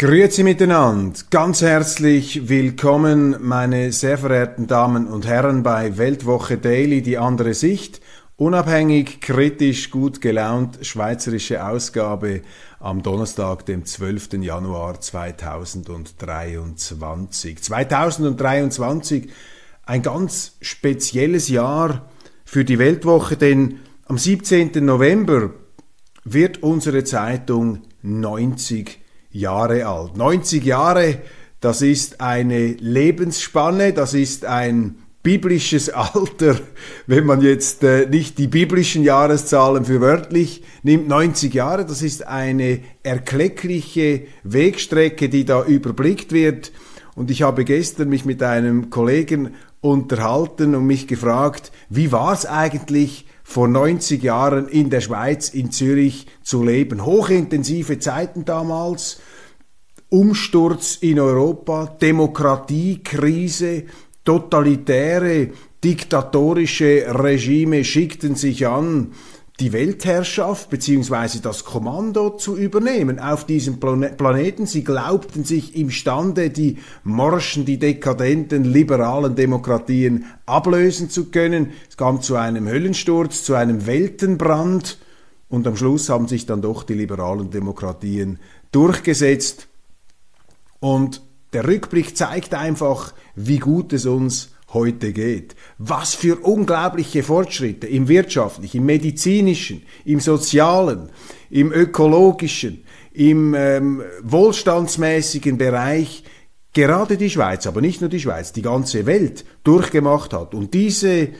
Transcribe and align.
Grüezi 0.00 0.42
miteinander, 0.44 1.20
ganz 1.28 1.60
herzlich 1.60 2.48
willkommen, 2.48 3.36
meine 3.40 3.92
sehr 3.92 4.16
verehrten 4.16 4.66
Damen 4.66 5.06
und 5.06 5.26
Herren, 5.26 5.62
bei 5.62 5.98
Weltwoche 5.98 6.56
Daily, 6.56 7.02
die 7.02 7.18
andere 7.18 7.52
Sicht. 7.52 8.00
Unabhängig, 8.38 9.20
kritisch, 9.20 9.90
gut 9.90 10.22
gelaunt, 10.22 10.78
schweizerische 10.86 11.66
Ausgabe 11.66 12.40
am 12.78 13.02
Donnerstag, 13.02 13.66
dem 13.66 13.84
12. 13.84 14.40
Januar 14.40 15.02
2023. 15.02 17.62
2023, 17.62 19.30
ein 19.84 20.00
ganz 20.00 20.56
spezielles 20.62 21.50
Jahr 21.50 22.08
für 22.46 22.64
die 22.64 22.78
Weltwoche, 22.78 23.36
denn 23.36 23.80
am 24.06 24.16
17. 24.16 24.82
November 24.82 25.50
wird 26.24 26.62
unsere 26.62 27.04
Zeitung 27.04 27.82
90 28.00 29.00
Jahre 29.32 29.86
alt. 29.86 30.16
90 30.16 30.64
Jahre, 30.64 31.18
das 31.60 31.82
ist 31.82 32.20
eine 32.20 32.68
Lebensspanne, 32.72 33.92
das 33.92 34.14
ist 34.14 34.44
ein 34.44 34.96
biblisches 35.22 35.88
Alter, 35.90 36.58
wenn 37.06 37.26
man 37.26 37.42
jetzt 37.42 37.84
äh, 37.84 38.06
nicht 38.06 38.38
die 38.38 38.48
biblischen 38.48 39.02
Jahreszahlen 39.02 39.84
für 39.84 40.00
wörtlich 40.00 40.62
nimmt, 40.82 41.08
90 41.08 41.52
Jahre, 41.52 41.84
das 41.84 42.02
ist 42.02 42.26
eine 42.26 42.80
erkleckliche 43.02 44.22
Wegstrecke, 44.42 45.28
die 45.28 45.44
da 45.44 45.64
überblickt 45.64 46.32
wird. 46.32 46.72
Und 47.14 47.30
ich 47.30 47.42
habe 47.42 47.64
gestern 47.64 48.08
mich 48.08 48.24
mit 48.24 48.42
einem 48.42 48.88
Kollegen 48.88 49.54
unterhalten 49.80 50.74
und 50.74 50.86
mich 50.86 51.06
gefragt, 51.06 51.72
wie 51.88 52.12
war 52.12 52.32
es 52.32 52.46
eigentlich 52.46 53.26
vor 53.50 53.66
90 53.66 54.22
Jahren 54.22 54.68
in 54.68 54.90
der 54.90 55.00
Schweiz, 55.00 55.48
in 55.48 55.72
Zürich 55.72 56.28
zu 56.40 56.62
leben? 56.62 57.04
Hochintensive 57.04 57.98
Zeiten 57.98 58.44
damals, 58.44 59.20
Umsturz 60.08 60.98
in 61.00 61.18
Europa, 61.18 61.86
Demokratiekrise, 62.00 63.86
totalitäre, 64.24 65.48
diktatorische 65.82 67.06
Regime 67.08 67.84
schickten 67.84 68.36
sich 68.36 68.68
an, 68.68 69.14
die 69.60 69.72
Weltherrschaft 69.72 70.70
bzw. 70.70 71.38
das 71.42 71.64
Kommando 71.64 72.30
zu 72.30 72.56
übernehmen 72.56 73.18
auf 73.18 73.44
diesem 73.44 73.78
Planeten. 73.78 74.66
Sie 74.66 74.82
glaubten 74.82 75.44
sich 75.44 75.76
imstande, 75.76 76.48
die 76.50 76.78
morschen, 77.04 77.66
die 77.66 77.78
dekadenten, 77.78 78.64
liberalen 78.64 79.36
Demokratien 79.36 80.24
ablösen 80.46 81.10
zu 81.10 81.26
können. 81.26 81.72
Es 81.88 81.96
kam 81.98 82.22
zu 82.22 82.36
einem 82.36 82.68
Höllensturz, 82.68 83.44
zu 83.44 83.54
einem 83.54 83.86
Weltenbrand 83.86 84.98
und 85.50 85.66
am 85.66 85.76
Schluss 85.76 86.08
haben 86.08 86.28
sich 86.28 86.46
dann 86.46 86.62
doch 86.62 86.82
die 86.84 86.94
liberalen 86.94 87.50
Demokratien 87.50 88.38
durchgesetzt. 88.72 89.68
Und 90.78 91.22
der 91.52 91.66
Rückblick 91.66 92.16
zeigt 92.16 92.54
einfach, 92.54 93.12
wie 93.34 93.58
gut 93.58 93.92
es 93.92 94.06
uns 94.06 94.52
heute 94.72 95.12
geht. 95.12 95.56
Was 95.78 96.14
für 96.14 96.36
unglaubliche 96.36 97.22
Fortschritte 97.22 97.86
im 97.86 98.08
wirtschaftlichen, 98.08 98.78
im 98.78 98.86
medizinischen, 98.86 99.82
im 100.04 100.20
sozialen, 100.20 101.10
im 101.50 101.72
ökologischen, 101.72 102.84
im 103.12 103.54
ähm, 103.54 104.02
wohlstandsmäßigen 104.22 105.58
Bereich 105.58 106.24
gerade 106.72 107.16
die 107.16 107.30
Schweiz, 107.30 107.66
aber 107.66 107.80
nicht 107.80 108.00
nur 108.00 108.10
die 108.10 108.20
Schweiz, 108.20 108.52
die 108.52 108.62
ganze 108.62 109.06
Welt 109.06 109.44
durchgemacht 109.64 110.32
hat. 110.32 110.54
Und 110.54 110.74
diese 110.74 111.30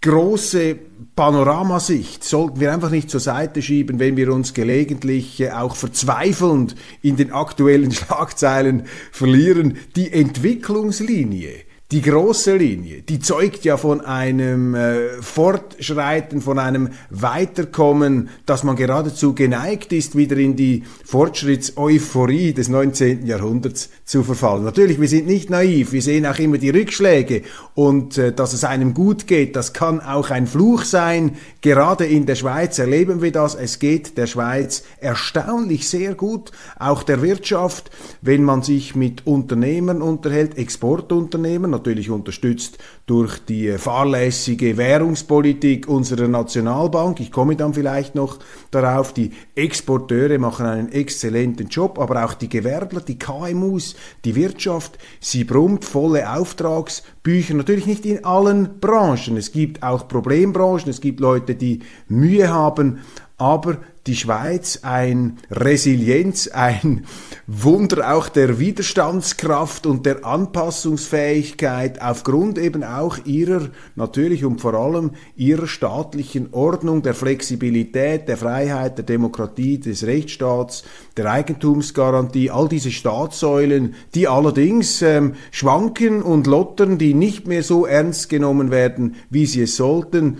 große 0.00 0.76
Panoramasicht 1.16 2.24
sollten 2.24 2.60
wir 2.60 2.72
einfach 2.72 2.90
nicht 2.90 3.08
zur 3.08 3.20
Seite 3.20 3.62
schieben, 3.62 3.98
wenn 3.98 4.16
wir 4.16 4.32
uns 4.32 4.52
gelegentlich 4.52 5.40
äh, 5.40 5.50
auch 5.50 5.76
verzweifelnd 5.76 6.74
in 7.02 7.16
den 7.16 7.32
aktuellen 7.32 7.92
Schlagzeilen 7.92 8.84
verlieren. 9.12 9.78
Die 9.96 10.12
Entwicklungslinie 10.12 11.63
die 11.92 12.00
große 12.00 12.56
Linie, 12.56 13.02
die 13.02 13.20
zeugt 13.20 13.64
ja 13.66 13.76
von 13.76 14.00
einem 14.00 14.74
äh, 14.74 15.20
Fortschreiten, 15.20 16.40
von 16.40 16.58
einem 16.58 16.88
Weiterkommen, 17.10 18.30
dass 18.46 18.64
man 18.64 18.74
geradezu 18.74 19.34
geneigt 19.34 19.92
ist, 19.92 20.16
wieder 20.16 20.38
in 20.38 20.56
die 20.56 20.84
Fortschrittseuphorie 21.04 22.54
des 22.54 22.70
19. 22.70 23.26
Jahrhunderts 23.26 23.90
zu 24.06 24.22
verfallen. 24.22 24.64
Natürlich, 24.64 24.98
wir 24.98 25.08
sind 25.08 25.26
nicht 25.26 25.50
naiv, 25.50 25.92
wir 25.92 26.00
sehen 26.00 26.24
auch 26.24 26.38
immer 26.38 26.56
die 26.56 26.70
Rückschläge 26.70 27.42
und 27.74 28.16
äh, 28.16 28.32
dass 28.32 28.54
es 28.54 28.64
einem 28.64 28.94
gut 28.94 29.26
geht, 29.26 29.54
das 29.54 29.74
kann 29.74 30.00
auch 30.00 30.30
ein 30.30 30.46
Fluch 30.46 30.84
sein. 30.84 31.36
Gerade 31.60 32.06
in 32.06 32.24
der 32.24 32.34
Schweiz 32.36 32.78
erleben 32.78 33.20
wir 33.20 33.30
das. 33.30 33.54
Es 33.54 33.78
geht 33.78 34.16
der 34.16 34.26
Schweiz 34.26 34.84
erstaunlich 35.00 35.86
sehr 35.86 36.14
gut, 36.14 36.50
auch 36.78 37.02
der 37.02 37.20
Wirtschaft, 37.20 37.90
wenn 38.22 38.42
man 38.42 38.62
sich 38.62 38.94
mit 38.94 39.26
Unternehmern 39.26 40.00
unterhält, 40.00 40.56
Exportunternehmen, 40.56 41.73
natürlich 41.74 42.10
unterstützt 42.10 42.78
durch 43.06 43.38
die 43.38 43.76
fahrlässige 43.78 44.76
Währungspolitik 44.76 45.88
unserer 45.88 46.28
Nationalbank. 46.28 47.20
Ich 47.20 47.30
komme 47.30 47.56
dann 47.56 47.74
vielleicht 47.74 48.14
noch 48.14 48.38
darauf. 48.70 49.12
Die 49.12 49.32
Exporteure 49.54 50.38
machen 50.38 50.66
einen 50.66 50.92
exzellenten 50.92 51.68
Job, 51.68 51.98
aber 51.98 52.24
auch 52.24 52.34
die 52.34 52.48
Gewerbler, 52.48 53.00
die 53.00 53.18
KMUs, 53.18 53.96
die 54.24 54.34
Wirtschaft, 54.34 54.98
sie 55.20 55.44
brummt 55.44 55.84
volle 55.84 56.32
Auftragsbücher. 56.32 57.54
Natürlich 57.54 57.86
nicht 57.86 58.06
in 58.06 58.24
allen 58.24 58.80
Branchen. 58.80 59.36
Es 59.36 59.52
gibt 59.52 59.82
auch 59.82 60.08
Problembranchen, 60.08 60.90
es 60.90 61.00
gibt 61.00 61.20
Leute, 61.20 61.54
die 61.54 61.80
Mühe 62.08 62.48
haben, 62.48 63.00
aber 63.36 63.78
die 64.06 64.16
Schweiz 64.16 64.80
ein 64.82 65.38
Resilienz, 65.50 66.48
ein 66.48 67.06
Wunder 67.46 68.14
auch 68.14 68.28
der 68.28 68.58
Widerstandskraft 68.58 69.86
und 69.86 70.04
der 70.04 70.24
Anpassungsfähigkeit 70.24 72.02
aufgrund 72.02 72.58
eben 72.58 72.84
auch 72.84 73.18
ihrer, 73.24 73.68
natürlich 73.96 74.44
und 74.44 74.60
vor 74.60 74.74
allem 74.74 75.12
ihrer 75.36 75.66
staatlichen 75.66 76.52
Ordnung, 76.52 77.02
der 77.02 77.14
Flexibilität, 77.14 78.28
der 78.28 78.36
Freiheit, 78.36 78.98
der 78.98 79.04
Demokratie, 79.04 79.78
des 79.78 80.06
Rechtsstaats, 80.06 80.84
der 81.16 81.30
Eigentumsgarantie, 81.30 82.50
all 82.50 82.68
diese 82.68 82.90
Staatssäulen, 82.90 83.94
die 84.14 84.28
allerdings 84.28 85.00
ähm, 85.02 85.34
schwanken 85.50 86.22
und 86.22 86.46
lottern, 86.46 86.98
die 86.98 87.14
nicht 87.14 87.46
mehr 87.46 87.62
so 87.62 87.86
ernst 87.86 88.28
genommen 88.28 88.70
werden, 88.70 89.16
wie 89.30 89.46
sie 89.46 89.62
es 89.62 89.76
sollten. 89.76 90.38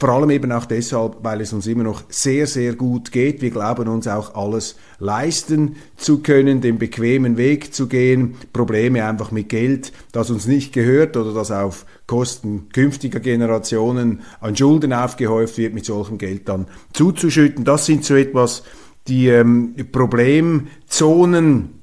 Vor 0.00 0.08
allem 0.08 0.30
eben 0.30 0.50
auch 0.50 0.64
deshalb, 0.64 1.18
weil 1.22 1.42
es 1.42 1.52
uns 1.52 1.66
immer 1.66 1.82
noch 1.84 2.04
sehr, 2.08 2.46
sehr 2.46 2.74
gut 2.74 3.12
geht. 3.12 3.42
Wir 3.42 3.50
glauben 3.50 3.86
uns 3.86 4.08
auch 4.08 4.34
alles 4.34 4.76
leisten 4.98 5.76
zu 5.98 6.20
können, 6.20 6.62
den 6.62 6.78
bequemen 6.78 7.36
Weg 7.36 7.74
zu 7.74 7.86
gehen, 7.86 8.36
Probleme 8.54 9.04
einfach 9.04 9.30
mit 9.30 9.50
Geld, 9.50 9.92
das 10.12 10.30
uns 10.30 10.46
nicht 10.46 10.72
gehört 10.72 11.18
oder 11.18 11.34
das 11.34 11.50
auf 11.50 11.84
Kosten 12.06 12.70
künftiger 12.72 13.20
Generationen 13.20 14.22
an 14.40 14.56
Schulden 14.56 14.94
aufgehäuft 14.94 15.58
wird, 15.58 15.74
mit 15.74 15.84
solchem 15.84 16.16
Geld 16.16 16.48
dann 16.48 16.66
zuzuschütten. 16.94 17.66
Das 17.66 17.84
sind 17.84 18.02
so 18.02 18.14
etwas 18.14 18.62
die 19.06 19.28
ähm, 19.28 19.74
Problemzonen, 19.92 21.79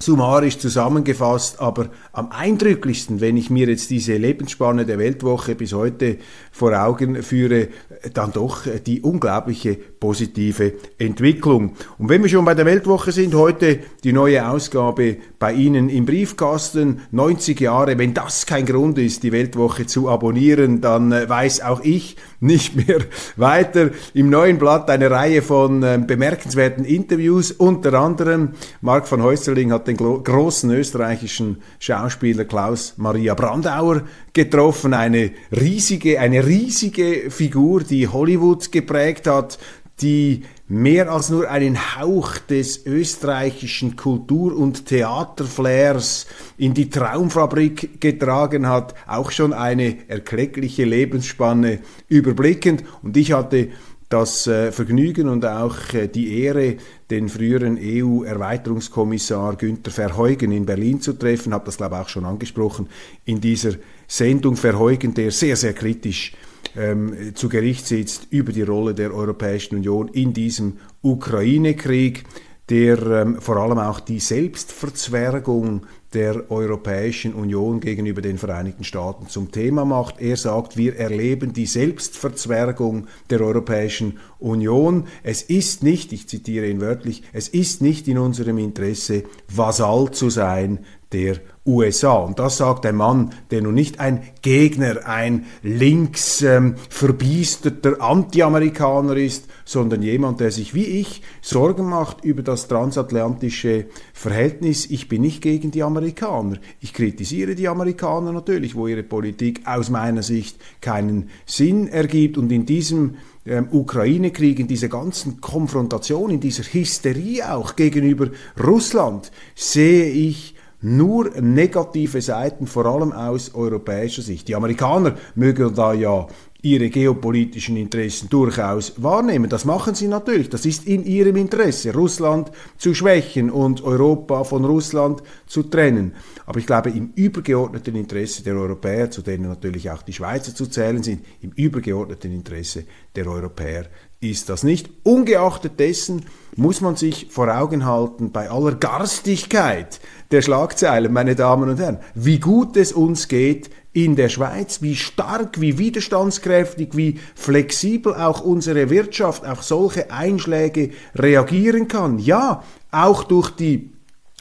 summarisch 0.00 0.58
zusammengefasst, 0.58 1.60
aber 1.60 1.88
am 2.12 2.30
eindrücklichsten, 2.30 3.20
wenn 3.20 3.36
ich 3.36 3.50
mir 3.50 3.68
jetzt 3.68 3.90
diese 3.90 4.16
Lebensspanne 4.16 4.86
der 4.86 4.98
Weltwoche 4.98 5.54
bis 5.54 5.72
heute 5.72 6.18
vor 6.52 6.72
Augen 6.80 7.22
führe, 7.22 7.68
dann 8.14 8.32
doch 8.32 8.62
die 8.86 9.00
unglaubliche 9.00 9.76
positive 10.00 10.74
Entwicklung. 10.98 11.74
Und 11.98 12.08
wenn 12.08 12.22
wir 12.22 12.28
schon 12.28 12.44
bei 12.44 12.54
der 12.54 12.66
Weltwoche 12.66 13.12
sind, 13.12 13.34
heute 13.34 13.80
die 14.04 14.12
neue 14.12 14.48
Ausgabe 14.48 15.16
bei 15.38 15.52
Ihnen 15.52 15.88
im 15.88 16.06
Briefkasten, 16.06 17.02
90 17.10 17.60
Jahre, 17.60 17.98
wenn 17.98 18.14
das 18.14 18.46
kein 18.46 18.66
Grund 18.66 18.98
ist, 18.98 19.22
die 19.22 19.32
Weltwoche 19.32 19.86
zu 19.86 20.08
abonnieren, 20.08 20.80
dann 20.80 21.12
äh, 21.12 21.28
weiß 21.28 21.62
auch 21.62 21.80
ich 21.82 22.16
nicht 22.40 22.76
mehr 22.76 23.00
weiter. 23.36 23.90
Im 24.14 24.30
neuen 24.30 24.58
Blatt 24.58 24.88
eine 24.90 25.10
Reihe 25.10 25.42
von 25.42 25.82
äh, 25.82 26.00
bemerkenswerten 26.04 26.84
Interviews, 26.84 27.50
unter 27.52 27.94
anderem 27.94 28.50
Mark 28.80 29.10
van 29.10 29.22
Häuserling 29.22 29.72
hat 29.72 29.88
den 29.88 29.96
großen 29.96 30.70
österreichischen 30.70 31.62
Schauspieler 31.78 32.44
Klaus 32.44 32.94
Maria 32.96 33.34
Brandauer 33.34 34.02
getroffen, 34.32 34.94
eine 34.94 35.32
riesige, 35.50 36.20
eine 36.20 36.46
riesige 36.46 37.30
Figur, 37.30 37.82
die 37.82 38.06
Hollywood 38.06 38.70
geprägt 38.70 39.26
hat, 39.26 39.58
die 40.00 40.42
mehr 40.68 41.10
als 41.10 41.30
nur 41.30 41.50
einen 41.50 41.96
Hauch 41.96 42.38
des 42.38 42.84
österreichischen 42.86 43.96
Kultur- 43.96 44.56
und 44.56 44.86
Theaterflairs 44.86 46.26
in 46.56 46.74
die 46.74 46.90
Traumfabrik 46.90 48.00
getragen 48.00 48.68
hat, 48.68 48.94
auch 49.06 49.30
schon 49.30 49.52
eine 49.52 49.96
erkleckliche 50.08 50.84
Lebensspanne 50.84 51.80
überblickend. 52.08 52.84
Und 53.02 53.16
ich 53.16 53.32
hatte 53.32 53.68
das 54.08 54.46
äh, 54.46 54.72
Vergnügen 54.72 55.28
und 55.28 55.44
auch 55.44 55.92
äh, 55.92 56.08
die 56.08 56.42
Ehre, 56.42 56.76
den 57.10 57.28
früheren 57.28 57.78
EU-Erweiterungskommissar 57.80 59.56
Günther 59.56 59.90
Verheugen 59.90 60.52
in 60.52 60.64
Berlin 60.64 61.00
zu 61.00 61.12
treffen, 61.12 61.52
habe 61.52 61.66
das 61.66 61.76
glaube 61.76 61.96
ich 61.96 62.02
auch 62.02 62.08
schon 62.08 62.24
angesprochen 62.24 62.88
in 63.26 63.40
dieser 63.40 63.72
Sendung 64.06 64.56
Verheugen, 64.56 65.12
der 65.12 65.30
sehr, 65.30 65.56
sehr 65.56 65.74
kritisch 65.74 66.32
ähm, 66.76 67.34
zu 67.34 67.48
Gericht 67.48 67.86
sitzt 67.86 68.28
über 68.30 68.52
die 68.52 68.62
Rolle 68.62 68.94
der 68.94 69.14
Europäischen 69.14 69.76
Union 69.76 70.08
in 70.08 70.32
diesem 70.32 70.78
Ukraine-Krieg, 71.02 72.24
der 72.68 72.98
ähm, 73.06 73.40
vor 73.40 73.56
allem 73.56 73.78
auch 73.78 74.00
die 74.00 74.20
Selbstverzwergung 74.20 75.86
der 76.14 76.50
Europäischen 76.50 77.34
Union 77.34 77.80
gegenüber 77.80 78.22
den 78.22 78.38
Vereinigten 78.38 78.84
Staaten 78.84 79.28
zum 79.28 79.52
Thema 79.52 79.84
macht. 79.84 80.20
Er 80.20 80.36
sagt, 80.36 80.76
wir 80.76 80.96
erleben 80.96 81.52
die 81.52 81.66
Selbstverzwergung 81.66 83.06
der 83.28 83.42
Europäischen 83.42 84.18
Union. 84.38 85.06
Es 85.22 85.42
ist 85.42 85.82
nicht, 85.82 86.12
ich 86.12 86.26
zitiere 86.28 86.66
ihn 86.66 86.80
wörtlich, 86.80 87.22
es 87.32 87.48
ist 87.48 87.82
nicht 87.82 88.08
in 88.08 88.18
unserem 88.18 88.58
Interesse, 88.58 89.24
Vasall 89.54 90.10
zu 90.12 90.30
sein 90.30 90.84
der 91.12 91.36
USA. 91.64 92.14
Und 92.14 92.38
das 92.38 92.58
sagt 92.58 92.84
ein 92.86 92.96
Mann, 92.96 93.30
der 93.50 93.62
nun 93.62 93.74
nicht 93.74 94.00
ein 94.00 94.22
Gegner, 94.42 95.06
ein 95.06 95.46
links 95.62 96.42
ähm, 96.42 96.74
verbiesterter 96.88 98.00
Anti-Amerikaner 98.00 99.16
ist, 99.16 99.46
sondern 99.64 100.02
jemand, 100.02 100.40
der 100.40 100.50
sich 100.50 100.74
wie 100.74 100.84
ich 100.84 101.22
Sorgen 101.42 101.88
macht 101.88 102.24
über 102.24 102.42
das 102.42 102.68
transatlantische 102.68 103.86
Verhältnis. 104.12 104.86
Ich 104.86 105.08
bin 105.08 105.22
nicht 105.22 105.42
gegen 105.42 105.70
die 105.70 105.82
Amerikaner. 105.82 106.56
Ich 106.80 106.92
kritisiere 106.92 107.54
die 107.54 107.68
Amerikaner 107.68 108.32
natürlich, 108.32 108.74
wo 108.74 108.86
ihre 108.86 109.02
Politik 109.02 109.62
aus 109.66 109.90
meiner 109.90 110.22
Sicht 110.22 110.58
keinen 110.80 111.30
Sinn 111.46 111.88
ergibt. 111.88 112.38
Und 112.38 112.50
in 112.50 112.66
diesem 112.66 113.16
ähm, 113.46 113.68
Ukraine-Krieg, 113.70 114.58
in 114.58 114.68
dieser 114.68 114.88
ganzen 114.88 115.40
Konfrontation, 115.40 116.30
in 116.30 116.40
dieser 116.40 116.64
Hysterie 116.64 117.50
auch 117.50 117.76
gegenüber 117.76 118.30
Russland, 118.58 119.32
sehe 119.54 120.10
ich 120.10 120.54
nur 120.80 121.30
negative 121.40 122.20
Seiten, 122.22 122.66
vor 122.66 122.86
allem 122.86 123.12
aus 123.12 123.54
europäischer 123.54 124.22
Sicht. 124.22 124.48
Die 124.48 124.54
Amerikaner 124.54 125.14
mögen 125.34 125.74
da 125.74 125.92
ja 125.92 126.26
ihre 126.60 126.90
geopolitischen 126.90 127.76
Interessen 127.76 128.28
durchaus 128.28 129.00
wahrnehmen. 129.00 129.48
Das 129.48 129.64
machen 129.64 129.94
sie 129.94 130.08
natürlich. 130.08 130.48
Das 130.48 130.66
ist 130.66 130.86
in 130.86 131.04
ihrem 131.04 131.36
Interesse, 131.36 131.94
Russland 131.94 132.50
zu 132.78 132.94
schwächen 132.94 133.50
und 133.50 133.84
Europa 133.84 134.42
von 134.42 134.64
Russland 134.64 135.22
zu 135.46 135.62
trennen. 135.62 136.14
Aber 136.46 136.58
ich 136.58 136.66
glaube, 136.66 136.90
im 136.90 137.12
übergeordneten 137.14 137.94
Interesse 137.94 138.42
der 138.42 138.56
Europäer, 138.56 139.10
zu 139.10 139.22
denen 139.22 139.48
natürlich 139.48 139.90
auch 139.90 140.02
die 140.02 140.12
Schweizer 140.12 140.52
zu 140.52 140.66
zählen 140.66 141.02
sind, 141.02 141.24
im 141.42 141.52
übergeordneten 141.52 142.32
Interesse 142.32 142.84
der 143.14 143.28
Europäer 143.28 143.86
ist 144.20 144.48
das 144.48 144.64
nicht. 144.64 144.90
Ungeachtet 145.04 145.78
dessen 145.78 146.26
muss 146.56 146.80
man 146.80 146.96
sich 146.96 147.28
vor 147.30 147.56
Augen 147.56 147.84
halten, 147.84 148.32
bei 148.32 148.50
aller 148.50 148.74
Garstigkeit 148.74 150.00
der 150.30 150.42
Schlagzeilen, 150.42 151.12
meine 151.12 151.34
Damen 151.34 151.70
und 151.70 151.80
Herren, 151.80 151.98
wie 152.14 152.38
gut 152.38 152.76
es 152.76 152.92
uns 152.92 153.28
geht 153.28 153.70
in 153.92 154.14
der 154.14 154.28
Schweiz, 154.28 154.82
wie 154.82 154.94
stark, 154.94 155.60
wie 155.60 155.78
widerstandskräftig, 155.78 156.90
wie 156.92 157.18
flexibel 157.34 158.14
auch 158.14 158.40
unsere 158.42 158.90
Wirtschaft 158.90 159.46
auf 159.46 159.62
solche 159.62 160.10
Einschläge 160.10 160.90
reagieren 161.14 161.88
kann. 161.88 162.18
Ja, 162.18 162.62
auch 162.90 163.24
durch 163.24 163.50
die 163.50 163.90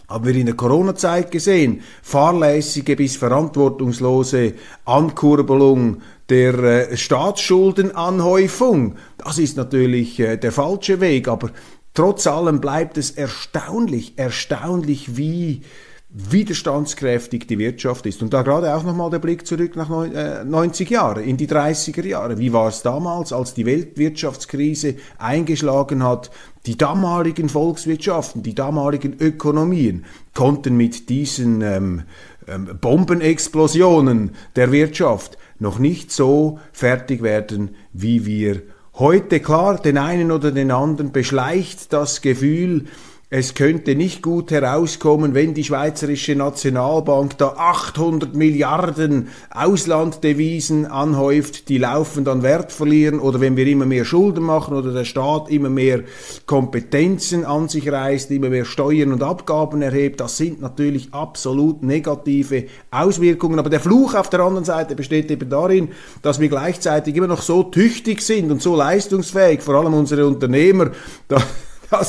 haben 0.07 0.25
wir 0.25 0.35
in 0.35 0.45
der 0.45 0.55
Corona-Zeit 0.55 1.31
gesehen, 1.31 1.81
fahrlässige 2.01 2.95
bis 2.95 3.17
verantwortungslose 3.17 4.53
Ankurbelung 4.85 6.01
der 6.29 6.53
äh, 6.91 6.97
Staatsschuldenanhäufung. 6.97 8.95
Das 9.17 9.37
ist 9.37 9.57
natürlich 9.57 10.19
äh, 10.19 10.37
der 10.37 10.51
falsche 10.51 11.01
Weg, 11.01 11.27
aber 11.27 11.49
trotz 11.97 12.27
allem 12.27 12.61
bleibt 12.61 12.99
es 12.99 13.09
erstaunlich, 13.09 14.13
erstaunlich, 14.17 15.17
wie 15.17 15.63
widerstandskräftig 16.09 17.47
die 17.47 17.57
Wirtschaft 17.57 18.05
ist. 18.05 18.21
Und 18.21 18.35
da 18.35 18.43
gerade 18.43 18.75
auch 18.75 18.83
nochmal 18.83 19.09
der 19.09 19.17
Blick 19.17 19.47
zurück 19.47 19.75
nach 19.75 19.89
90 19.89 20.89
äh, 20.89 20.93
Jahre, 20.93 21.23
in 21.23 21.37
die 21.37 21.47
30er 21.47 22.05
Jahre. 22.05 22.37
Wie 22.37 22.53
war 22.53 22.67
es 22.67 22.83
damals, 22.83 23.33
als 23.33 23.55
die 23.55 23.65
Weltwirtschaftskrise 23.65 24.97
eingeschlagen 25.17 26.03
hat? 26.03 26.29
Die 26.67 26.77
damaligen 26.77 27.49
Volkswirtschaften, 27.49 28.43
die 28.43 28.53
damaligen 28.53 29.17
Ökonomien 29.19 30.05
konnten 30.35 30.77
mit 30.77 31.09
diesen 31.09 31.61
ähm, 31.61 32.03
ähm, 32.47 32.77
Bombenexplosionen 32.79 34.35
der 34.55 34.71
Wirtschaft 34.71 35.39
noch 35.57 35.79
nicht 35.79 36.11
so 36.11 36.59
fertig 36.73 37.23
werden, 37.23 37.75
wie 37.91 38.27
wir 38.27 38.61
heute. 38.99 39.39
Klar, 39.39 39.77
den 39.79 39.97
einen 39.97 40.31
oder 40.31 40.51
den 40.51 40.71
anderen 40.71 41.11
beschleicht 41.11 41.93
das 41.93 42.21
Gefühl, 42.21 42.85
es 43.29 43.55
könnte 43.55 43.95
nicht 43.95 44.21
gut 44.21 44.51
herauskommen, 44.51 45.33
wenn 45.33 45.53
die 45.53 45.65
Schweizerische 45.65 46.33
Nationalbank 46.33 47.37
da 47.37 47.55
800 47.57 48.33
Milliarden 48.33 49.27
Auslanddevisen 49.51 50.85
anhäuft, 50.85 51.67
die 51.67 51.77
laufend 51.77 52.29
an 52.29 52.41
Wert 52.41 52.71
verlieren, 52.71 53.19
oder 53.19 53.41
wenn 53.41 53.57
wir 53.57 53.67
immer 53.67 53.85
mehr 53.85 54.05
Schulden 54.05 54.45
machen 54.45 54.77
oder 54.77 54.93
der 54.93 55.03
Staat 55.03 55.49
immer 55.49 55.69
mehr 55.69 56.03
Kompetenzen 56.45 57.43
an 57.43 57.67
sich 57.67 57.91
reißt, 57.91 58.31
immer 58.31 58.47
mehr 58.47 58.63
Steuern 58.63 59.11
und 59.11 59.21
Abgaben 59.21 59.81
erhebt. 59.81 60.21
Das 60.21 60.37
sind 60.37 60.61
natürlich 60.61 61.13
absolut 61.13 61.83
negative 61.83 62.67
Auswirkungen. 62.91 63.59
Aber 63.59 63.69
der 63.69 63.81
Fluch 63.81 64.15
auf 64.15 64.29
der 64.29 64.39
anderen 64.39 64.63
Seite 64.63 64.95
besteht 64.95 65.29
eben 65.31 65.49
darin, 65.49 65.89
dass 66.21 66.39
wir 66.39 66.47
gleichzeitig 66.47 67.13
immer 67.17 67.27
noch 67.27 67.41
so 67.41 67.63
tüchtig 67.63 68.21
sind 68.21 68.51
und 68.51 68.61
so 68.61 68.77
leistungsfähig, 68.77 69.59
vor 69.61 69.75
allem 69.75 69.95
unsere 69.95 70.25
Unternehmer, 70.25 70.91
dass 71.27 71.43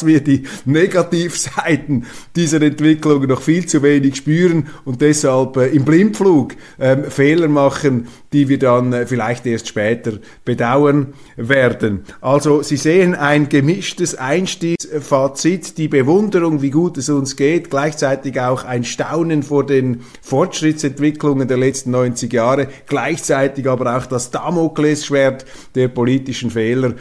wir 0.04 0.20
die 0.20 0.44
Negativseiten 0.64 2.06
dieser 2.36 2.62
Entwicklung 2.62 3.26
noch 3.26 3.42
viel 3.42 3.66
zu 3.66 3.82
wenig 3.82 4.16
spüren 4.16 4.68
und 4.84 5.00
deshalb 5.00 5.56
äh, 5.56 5.68
im 5.68 5.84
Blindflug 5.84 6.54
äh, 6.78 6.96
Fehler 7.10 7.48
machen, 7.48 8.08
die 8.32 8.48
wir 8.48 8.58
dann 8.58 8.92
äh, 8.92 9.06
vielleicht 9.06 9.46
erst 9.46 9.68
später 9.68 10.12
bedauern 10.44 11.14
werden. 11.36 12.04
Also 12.20 12.62
Sie 12.62 12.76
sehen 12.76 13.14
ein 13.14 13.48
gemischtes 13.48 14.14
Einstiegsfazit, 14.14 15.78
die 15.78 15.88
Bewunderung, 15.88 16.62
wie 16.62 16.70
gut 16.70 16.98
es 16.98 17.08
uns 17.08 17.36
geht, 17.36 17.70
gleichzeitig 17.70 18.40
auch 18.40 18.64
ein 18.64 18.84
Staunen 18.84 19.42
vor 19.42 19.64
den 19.64 20.02
Fortschrittsentwicklungen 20.22 21.48
der 21.48 21.56
letzten 21.56 21.90
90 21.92 22.32
Jahre, 22.32 22.68
gleichzeitig 22.86 23.68
aber 23.68 23.96
auch 23.96 24.06
das 24.06 24.30
Damoklesschwert 24.30 25.44
der 25.74 25.88
politischen 25.88 26.50
Fehler, 26.50 26.94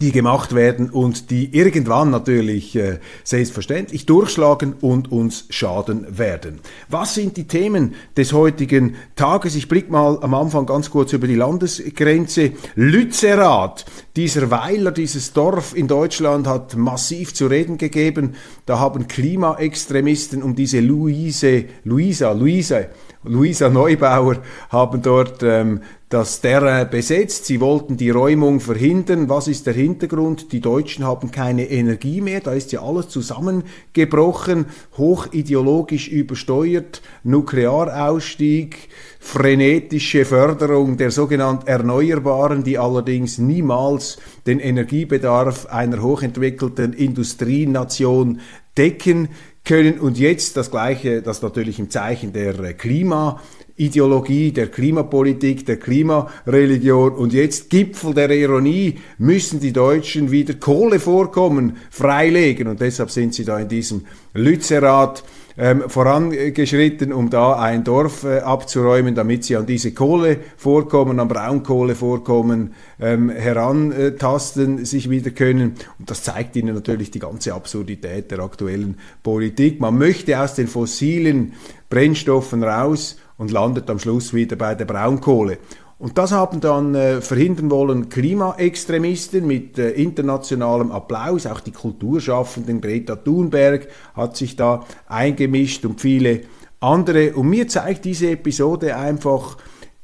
die 0.00 0.12
gemacht 0.12 0.54
werden 0.54 0.90
und 0.90 1.30
die 1.30 1.56
irgendwann 1.56 2.10
natürlich 2.10 2.76
äh, 2.76 2.98
selbstverständlich 3.24 4.06
durchschlagen 4.06 4.74
und 4.80 5.10
uns 5.10 5.46
schaden 5.50 6.18
werden. 6.18 6.60
Was 6.88 7.14
sind 7.14 7.36
die 7.36 7.46
Themen 7.46 7.94
des 8.16 8.32
heutigen 8.32 8.96
Tages? 9.14 9.54
Ich 9.54 9.68
blicke 9.68 9.90
mal 9.90 10.18
am 10.20 10.34
Anfang 10.34 10.66
ganz 10.66 10.90
kurz 10.90 11.12
über 11.12 11.26
die 11.26 11.34
Landesgrenze. 11.34 12.52
Lützerath, 12.74 13.86
dieser 14.16 14.50
Weiler, 14.50 14.92
dieses 14.92 15.32
Dorf 15.32 15.74
in 15.74 15.88
Deutschland 15.88 16.46
hat 16.46 16.76
massiv 16.76 17.34
zu 17.34 17.46
reden 17.46 17.78
gegeben. 17.78 18.34
Da 18.66 18.78
haben 18.78 19.08
Klimaextremisten 19.08 20.42
um 20.42 20.54
diese 20.54 20.80
Luise, 20.80 21.64
Luisa, 21.84 22.32
Luise, 22.32 22.88
Luisa 23.26 23.68
Neubauer 23.68 24.36
haben 24.68 25.02
dort 25.02 25.42
ähm, 25.42 25.80
das 26.08 26.40
Terrain 26.40 26.88
besetzt. 26.88 27.46
Sie 27.46 27.60
wollten 27.60 27.96
die 27.96 28.10
Räumung 28.10 28.60
verhindern. 28.60 29.28
Was 29.28 29.48
ist 29.48 29.66
der 29.66 29.74
Hintergrund? 29.74 30.52
Die 30.52 30.60
Deutschen 30.60 31.04
haben 31.04 31.32
keine 31.32 31.68
Energie 31.68 32.20
mehr. 32.20 32.40
Da 32.40 32.52
ist 32.52 32.70
ja 32.70 32.82
alles 32.82 33.08
zusammengebrochen, 33.08 34.66
hochideologisch 34.96 36.06
übersteuert, 36.08 37.02
Nuklearausstieg, 37.24 38.88
frenetische 39.18 40.24
Förderung 40.24 40.96
der 40.96 41.10
sogenannten 41.10 41.66
Erneuerbaren, 41.66 42.62
die 42.62 42.78
allerdings 42.78 43.38
niemals 43.38 44.18
den 44.46 44.60
Energiebedarf 44.60 45.66
einer 45.66 46.02
hochentwickelten 46.02 46.92
Industrienation 46.92 48.40
decken 48.78 49.28
können. 49.66 50.00
Und 50.00 50.18
jetzt 50.18 50.56
das 50.56 50.70
Gleiche, 50.70 51.20
das 51.20 51.42
natürlich 51.42 51.78
im 51.78 51.90
Zeichen 51.90 52.32
der 52.32 52.72
Klima 52.72 53.40
Ideologie, 53.78 54.52
der 54.52 54.68
Klimapolitik, 54.68 55.66
der 55.66 55.76
Klimareligion 55.76 57.12
und 57.12 57.34
jetzt 57.34 57.68
Gipfel 57.68 58.14
der 58.14 58.30
Ironie 58.30 58.94
müssen 59.18 59.60
die 59.60 59.72
Deutschen 59.72 60.30
wieder 60.30 60.54
Kohlevorkommen 60.54 61.76
freilegen 61.90 62.68
und 62.68 62.80
deshalb 62.80 63.10
sind 63.10 63.34
sie 63.34 63.44
da 63.44 63.58
in 63.58 63.68
diesem 63.68 64.06
Lützerath 64.32 65.24
ähm, 65.58 65.84
vorangeschritten, 65.88 67.12
um 67.12 67.30
da 67.30 67.54
ein 67.54 67.84
Dorf 67.84 68.24
äh, 68.24 68.40
abzuräumen, 68.40 69.14
damit 69.14 69.44
sie 69.44 69.56
an 69.56 69.66
diese 69.66 69.92
Kohlevorkommen, 69.92 71.18
an 71.18 71.28
Braunkohlevorkommen 71.28 72.74
ähm, 73.00 73.30
herantasten 73.30 74.84
sich 74.84 75.08
wieder 75.08 75.30
können. 75.30 75.76
Und 75.98 76.10
das 76.10 76.22
zeigt 76.22 76.56
ihnen 76.56 76.74
natürlich 76.74 77.10
die 77.10 77.18
ganze 77.18 77.54
Absurdität 77.54 78.30
der 78.30 78.40
aktuellen 78.40 78.98
Politik. 79.22 79.80
Man 79.80 79.96
möchte 79.98 80.40
aus 80.40 80.54
den 80.54 80.68
fossilen 80.68 81.54
Brennstoffen 81.88 82.62
raus 82.62 83.16
und 83.38 83.50
landet 83.50 83.88
am 83.90 83.98
Schluss 83.98 84.34
wieder 84.34 84.56
bei 84.56 84.74
der 84.74 84.84
Braunkohle. 84.84 85.58
Und 85.98 86.18
das 86.18 86.30
haben 86.30 86.60
dann 86.60 86.94
äh, 86.94 87.22
verhindern 87.22 87.70
wollen 87.70 88.10
Klimaextremisten 88.10 89.46
mit 89.46 89.78
äh, 89.78 89.90
internationalem 89.92 90.92
Applaus. 90.92 91.46
Auch 91.46 91.60
die 91.60 91.72
Kulturschaffenden, 91.72 92.82
Greta 92.82 93.16
Thunberg 93.16 93.88
hat 94.14 94.36
sich 94.36 94.56
da 94.56 94.84
eingemischt 95.06 95.86
und 95.86 96.00
viele 96.00 96.42
andere. 96.80 97.34
Und 97.34 97.48
mir 97.48 97.66
zeigt 97.66 98.04
diese 98.04 98.30
Episode 98.30 98.96
einfach, 98.96 99.56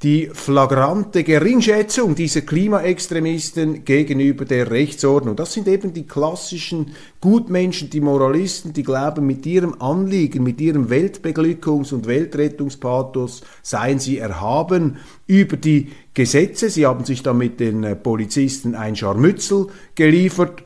die 0.02 0.30
flagrante 0.32 1.23
Geringschätzung 1.23 2.16
dieser 2.16 2.40
Klimaextremisten 2.40 3.85
gegenüber 3.85 4.44
der 4.44 4.73
Rechtsordnung. 4.73 5.37
Das 5.37 5.52
sind 5.52 5.68
eben 5.68 5.92
die 5.92 6.09
klassischen 6.09 6.97
Gutmenschen, 7.21 7.88
die 7.88 8.00
Moralisten, 8.00 8.73
die 8.73 8.82
glauben, 8.82 9.25
mit 9.26 9.47
ihrem 9.47 9.80
Anliegen, 9.80 10.42
mit 10.42 10.61
ihrem 10.61 10.88
Weltbeglückungs- 10.88 11.94
und 11.94 12.09
Weltrettungspathos 12.09 13.42
seien 13.62 14.00
sie 14.00 14.18
erhaben 14.18 14.97
über 15.28 15.56
die 15.56 15.92
Gesetze. 16.14 16.68
Sie 16.68 16.85
haben 16.85 17.04
sich 17.04 17.23
dann 17.23 17.38
mit 17.38 17.61
den 17.61 17.85
äh, 17.85 17.94
Polizisten 17.94 18.75
ein 18.75 18.97
Scharmützel 18.97 19.68
geliefert, 19.94 20.64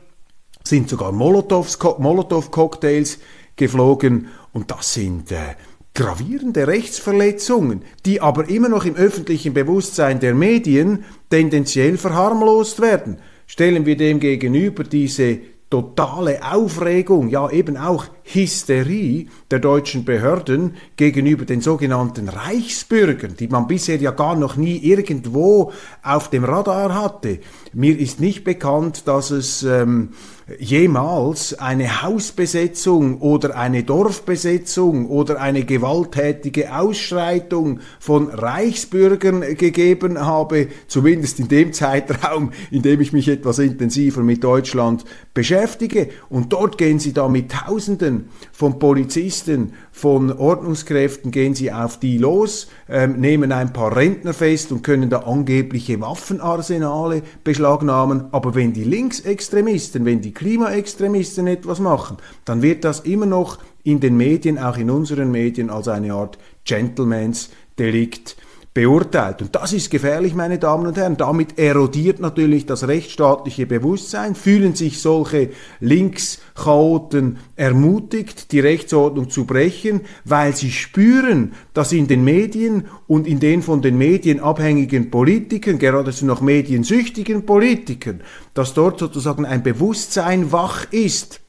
sind 0.63 0.89
sogar 0.89 1.11
Molotow-Cocktails 1.11 3.19
geflogen 3.55 4.29
und 4.51 4.71
das 4.71 4.95
sind 4.95 5.31
äh, 5.31 5.53
gravierende 5.97 6.67
Rechtsverletzungen, 6.67 7.81
die 8.05 8.21
aber 8.21 8.47
immer 8.49 8.69
noch 8.69 8.85
im 8.85 8.95
öffentlichen 8.95 9.55
Bewusstsein 9.55 10.19
der 10.19 10.35
Medien 10.35 11.03
tendenziell 11.31 11.97
verharmlost 11.97 12.79
werden. 12.79 13.17
Stellen 13.47 13.87
wir 13.87 13.97
dem 13.97 14.19
gegenüber 14.19 14.83
diese 14.83 15.39
totale 15.71 16.39
Aufregung, 16.53 17.29
ja 17.29 17.49
eben 17.49 17.77
auch 17.77 18.05
Hysterie 18.23 19.27
der 19.49 19.57
deutschen 19.57 20.05
Behörden 20.05 20.75
gegenüber 20.97 21.45
den 21.45 21.61
sogenannten 21.61 22.29
Reichsbürgern, 22.29 23.35
die 23.35 23.47
man 23.47 23.65
bisher 23.67 23.97
ja 23.97 24.11
gar 24.11 24.35
noch 24.35 24.55
nie 24.55 24.77
irgendwo 24.77 25.73
auf 26.03 26.29
dem 26.29 26.43
Radar 26.43 26.93
hatte. 26.93 27.39
Mir 27.73 27.97
ist 27.97 28.19
nicht 28.19 28.43
bekannt, 28.43 29.07
dass 29.07 29.31
es 29.31 29.63
ähm, 29.63 30.09
jemals 30.59 31.59
eine 31.59 32.03
Hausbesetzung 32.03 33.19
oder 33.19 33.57
eine 33.57 33.83
Dorfbesetzung 33.83 35.07
oder 35.07 35.41
eine 35.41 35.65
gewalttätige 35.65 36.73
Ausschreitung 36.73 37.81
von 37.99 38.29
Reichsbürgern 38.29 39.41
gegeben 39.41 40.19
habe, 40.19 40.69
zumindest 40.87 41.39
in 41.39 41.49
dem 41.49 41.73
Zeitraum, 41.73 42.51
in 42.71 42.81
dem 42.81 43.01
ich 43.01 43.11
mich 43.11 43.27
etwas 43.27 43.59
intensiver 43.59 44.23
mit 44.23 44.43
Deutschland 44.43 45.03
beschäftige. 45.33 46.09
Und 46.29 46.53
dort 46.53 46.77
gehen 46.77 46.99
sie 46.99 47.11
da 47.11 47.27
mit 47.27 47.51
Tausenden 47.51 48.29
von 48.53 48.79
Polizisten, 48.79 49.73
von 49.97 50.31
Ordnungskräften, 50.31 51.31
gehen 51.31 51.55
sie 51.55 51.71
auf 51.71 51.99
die 51.99 52.19
los, 52.19 52.67
ähm, 52.87 53.19
nehmen 53.19 53.51
ein 53.51 53.73
paar 53.73 53.95
Rentner 53.95 54.33
fest 54.33 54.71
und 54.71 54.83
können 54.83 55.09
da 55.09 55.19
angebliche 55.19 55.99
Waffenarsenale 55.99 57.23
beschlagnahmen. 57.43 58.25
Aber 58.31 58.53
wenn 58.53 58.73
die 58.73 58.83
Linksextremisten, 58.83 60.05
wenn 60.05 60.21
die 60.21 60.35
Klimaextremisten 60.35 61.47
etwas 61.47 61.79
machen, 61.79 62.17
dann 62.45 62.61
wird 62.61 62.83
das 62.83 62.99
immer 63.01 63.25
noch 63.25 63.57
in 63.83 63.99
den 63.99 64.17
Medien, 64.17 64.59
auch 64.59 64.77
in 64.77 64.91
unseren 64.91 65.31
Medien, 65.31 65.71
als 65.71 65.87
eine 65.87 66.13
Art 66.13 66.37
Gentlemans 66.63 67.49
Delikt 67.79 68.37
beurteilt. 68.77 69.41
Und 69.41 69.55
das 69.55 69.73
ist 69.73 69.89
gefährlich, 69.89 70.35
meine 70.35 70.59
Damen 70.59 70.85
und 70.85 70.97
Herren. 70.97 71.17
Damit 71.17 71.57
erodiert 71.57 72.19
natürlich 72.19 72.67
das 72.67 72.87
rechtsstaatliche 72.87 73.65
Bewusstsein, 73.65 74.35
fühlen 74.35 74.75
sich 74.75 75.01
solche 75.01 75.49
Linkschaoten 75.79 77.39
ermutigt, 77.55 78.51
die 78.51 78.59
Rechtsordnung 78.59 79.31
zu 79.31 79.45
brechen, 79.45 80.01
weil 80.25 80.55
sie 80.55 80.69
spüren, 80.69 81.53
dass 81.73 81.91
in 81.91 82.07
den 82.07 82.23
Medien 82.23 82.85
und 83.07 83.25
in 83.25 83.39
den 83.39 83.63
von 83.63 83.81
den 83.81 83.97
Medien 83.97 84.41
abhängigen 84.41 85.09
Politikern, 85.09 85.79
geradezu 85.79 86.27
noch 86.27 86.41
mediensüchtigen 86.41 87.47
Politikern, 87.47 88.21
dass 88.53 88.75
dort 88.75 88.99
sozusagen 88.99 89.47
ein 89.47 89.63
Bewusstsein 89.63 90.51
wach 90.51 90.85
ist 90.91 91.41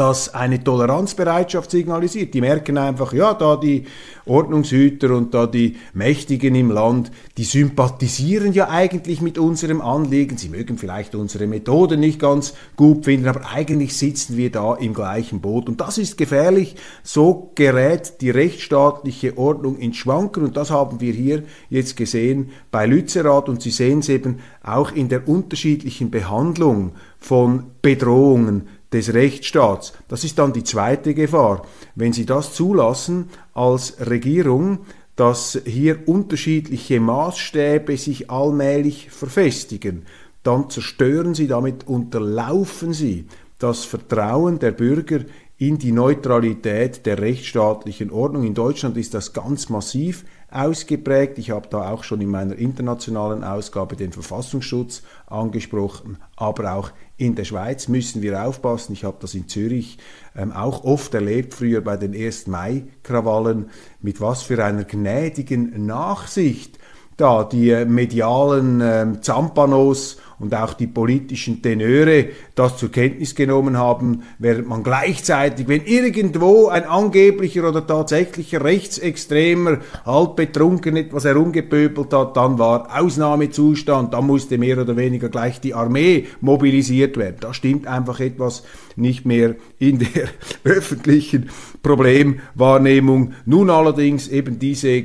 das 0.00 0.32
eine 0.34 0.64
Toleranzbereitschaft 0.64 1.70
signalisiert. 1.70 2.32
Die 2.32 2.40
merken 2.40 2.78
einfach, 2.78 3.12
ja, 3.12 3.34
da 3.34 3.56
die 3.56 3.84
Ordnungshüter 4.24 5.14
und 5.14 5.34
da 5.34 5.46
die 5.46 5.76
Mächtigen 5.92 6.54
im 6.54 6.70
Land, 6.70 7.12
die 7.36 7.44
sympathisieren 7.44 8.54
ja 8.54 8.70
eigentlich 8.70 9.20
mit 9.20 9.36
unserem 9.36 9.82
Anliegen. 9.82 10.38
Sie 10.38 10.48
mögen 10.48 10.78
vielleicht 10.78 11.14
unsere 11.14 11.46
Methode 11.46 11.98
nicht 11.98 12.18
ganz 12.18 12.54
gut 12.76 13.04
finden, 13.04 13.28
aber 13.28 13.50
eigentlich 13.52 13.94
sitzen 13.94 14.38
wir 14.38 14.50
da 14.50 14.74
im 14.74 14.94
gleichen 14.94 15.42
Boot. 15.42 15.68
Und 15.68 15.82
das 15.82 15.98
ist 15.98 16.16
gefährlich. 16.16 16.76
So 17.02 17.52
gerät 17.54 18.22
die 18.22 18.30
rechtsstaatliche 18.30 19.36
Ordnung 19.36 19.76
ins 19.76 19.98
Schwanken. 19.98 20.44
Und 20.44 20.56
das 20.56 20.70
haben 20.70 21.02
wir 21.02 21.12
hier 21.12 21.42
jetzt 21.68 21.98
gesehen 21.98 22.52
bei 22.70 22.86
Lützerath. 22.86 23.50
Und 23.50 23.60
Sie 23.60 23.70
sehen 23.70 23.98
es 23.98 24.08
eben 24.08 24.38
auch 24.62 24.92
in 24.92 25.10
der 25.10 25.28
unterschiedlichen 25.28 26.10
Behandlung 26.10 26.92
von 27.18 27.64
Bedrohungen 27.82 28.66
des 28.92 29.14
Rechtsstaats. 29.14 29.92
Das 30.08 30.24
ist 30.24 30.38
dann 30.38 30.52
die 30.52 30.64
zweite 30.64 31.14
Gefahr. 31.14 31.66
Wenn 31.94 32.12
Sie 32.12 32.26
das 32.26 32.54
zulassen 32.54 33.30
als 33.54 33.96
Regierung, 34.00 34.80
dass 35.16 35.60
hier 35.64 36.08
unterschiedliche 36.08 37.00
Maßstäbe 37.00 37.96
sich 37.96 38.30
allmählich 38.30 39.10
verfestigen, 39.10 40.06
dann 40.42 40.70
zerstören 40.70 41.34
Sie 41.34 41.46
damit, 41.46 41.86
unterlaufen 41.86 42.92
Sie 42.92 43.26
das 43.58 43.84
Vertrauen 43.84 44.58
der 44.58 44.72
Bürger 44.72 45.20
in 45.58 45.76
die 45.76 45.92
Neutralität 45.92 47.04
der 47.04 47.18
rechtsstaatlichen 47.18 48.10
Ordnung. 48.10 48.44
In 48.44 48.54
Deutschland 48.54 48.96
ist 48.96 49.12
das 49.12 49.34
ganz 49.34 49.68
massiv 49.68 50.24
ausgeprägt. 50.50 51.38
Ich 51.38 51.50
habe 51.50 51.68
da 51.68 51.90
auch 51.90 52.04
schon 52.04 52.20
in 52.20 52.28
meiner 52.28 52.56
internationalen 52.56 53.44
Ausgabe 53.44 53.96
den 53.96 54.12
Verfassungsschutz 54.12 55.02
angesprochen, 55.26 56.18
aber 56.36 56.74
auch 56.74 56.90
in 57.16 57.34
der 57.34 57.44
Schweiz 57.44 57.88
müssen 57.88 58.22
wir 58.22 58.44
aufpassen. 58.44 58.92
Ich 58.92 59.04
habe 59.04 59.18
das 59.20 59.34
in 59.34 59.48
Zürich 59.48 59.98
ähm, 60.34 60.52
auch 60.52 60.84
oft 60.84 61.12
erlebt, 61.14 61.54
früher 61.54 61.80
bei 61.82 61.96
den 61.96 62.14
1. 62.14 62.46
Mai-Krawallen, 62.46 63.70
mit 64.00 64.20
was 64.20 64.42
für 64.42 64.64
einer 64.64 64.84
gnädigen 64.84 65.86
Nachsicht 65.86 66.78
da 67.20 67.44
die 67.44 67.84
medialen 67.84 68.80
äh, 68.80 69.20
Zampanos 69.20 70.16
und 70.40 70.54
auch 70.54 70.72
die 70.72 70.86
politischen 70.86 71.62
Tenöre 71.62 72.30
das 72.54 72.78
zur 72.78 72.90
Kenntnis 72.90 73.34
genommen 73.34 73.76
haben, 73.76 74.22
während 74.38 74.66
man 74.66 74.82
gleichzeitig, 74.82 75.68
wenn 75.68 75.84
irgendwo 75.84 76.68
ein 76.68 76.84
angeblicher 76.84 77.68
oder 77.68 77.86
tatsächlicher 77.86 78.64
Rechtsextremer 78.64 79.78
halb 80.04 80.36
betrunken 80.36 80.96
etwas 80.96 81.24
herumgepöbelt 81.24 82.12
hat, 82.12 82.36
dann 82.36 82.58
war 82.58 82.88
Ausnahmezustand, 82.98 84.14
dann 84.14 84.26
musste 84.26 84.58
mehr 84.58 84.78
oder 84.78 84.96
weniger 84.96 85.28
gleich 85.28 85.60
die 85.60 85.74
Armee 85.74 86.26
mobilisiert 86.40 87.16
werden. 87.16 87.36
Da 87.40 87.54
stimmt 87.54 87.86
einfach 87.86 88.20
etwas 88.20 88.64
nicht 88.96 89.26
mehr 89.26 89.54
in 89.78 89.98
der 89.98 90.28
öffentlichen 90.64 91.50
Problemwahrnehmung. 91.82 93.34
Nun 93.44 93.70
allerdings 93.70 94.28
eben 94.28 94.58
diese 94.58 95.02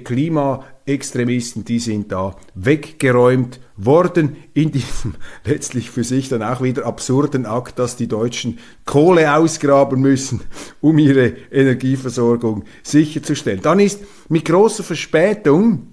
Klimaextremisten, 0.85 1.65
die 1.65 1.79
sind 1.79 2.11
da 2.11 2.35
weggeräumt 2.53 3.59
worden 3.75 4.37
in 4.53 4.71
diesem 4.71 5.15
letztlich 5.43 5.89
für 5.89 6.03
sich 6.03 6.29
dann 6.29 6.43
auch 6.43 6.61
wieder 6.61 6.85
absurden 6.85 7.45
Akt, 7.45 7.79
dass 7.79 7.95
die 7.95 8.07
Deutschen 8.07 8.59
Kohle 8.85 9.35
ausgraben 9.35 9.99
müssen, 10.01 10.41
um 10.81 10.97
ihre 10.97 11.33
Energieversorgung 11.51 12.63
sicherzustellen. 12.83 13.61
Dann 13.61 13.79
ist 13.79 14.01
mit 14.29 14.45
großer 14.45 14.83
Verspätung 14.83 15.87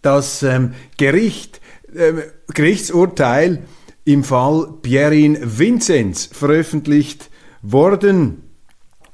das 0.00 0.42
ähm, 0.42 0.74
Gericht, 0.96 1.60
ähm, 1.94 2.22
Gerichtsurteil 2.54 3.64
im 4.04 4.24
Fall 4.24 4.68
Pierin 4.80 5.38
Vinzenz 5.42 6.26
veröffentlicht 6.32 7.30
worden. 7.62 8.42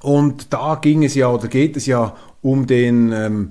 Und 0.00 0.52
da 0.52 0.76
ging 0.80 1.04
es 1.04 1.14
ja 1.14 1.32
oder 1.32 1.48
geht 1.48 1.76
es 1.76 1.86
ja 1.86 2.14
um 2.42 2.66
den 2.66 3.12
ähm, 3.12 3.50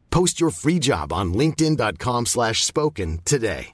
Post 0.11 0.39
your 0.39 0.51
free 0.51 0.77
job 0.79 1.11
on 1.11 1.33
linkedin.com/spoken 1.33 2.25
slash 2.25 2.63
spoken 2.63 3.19
today. 3.25 3.71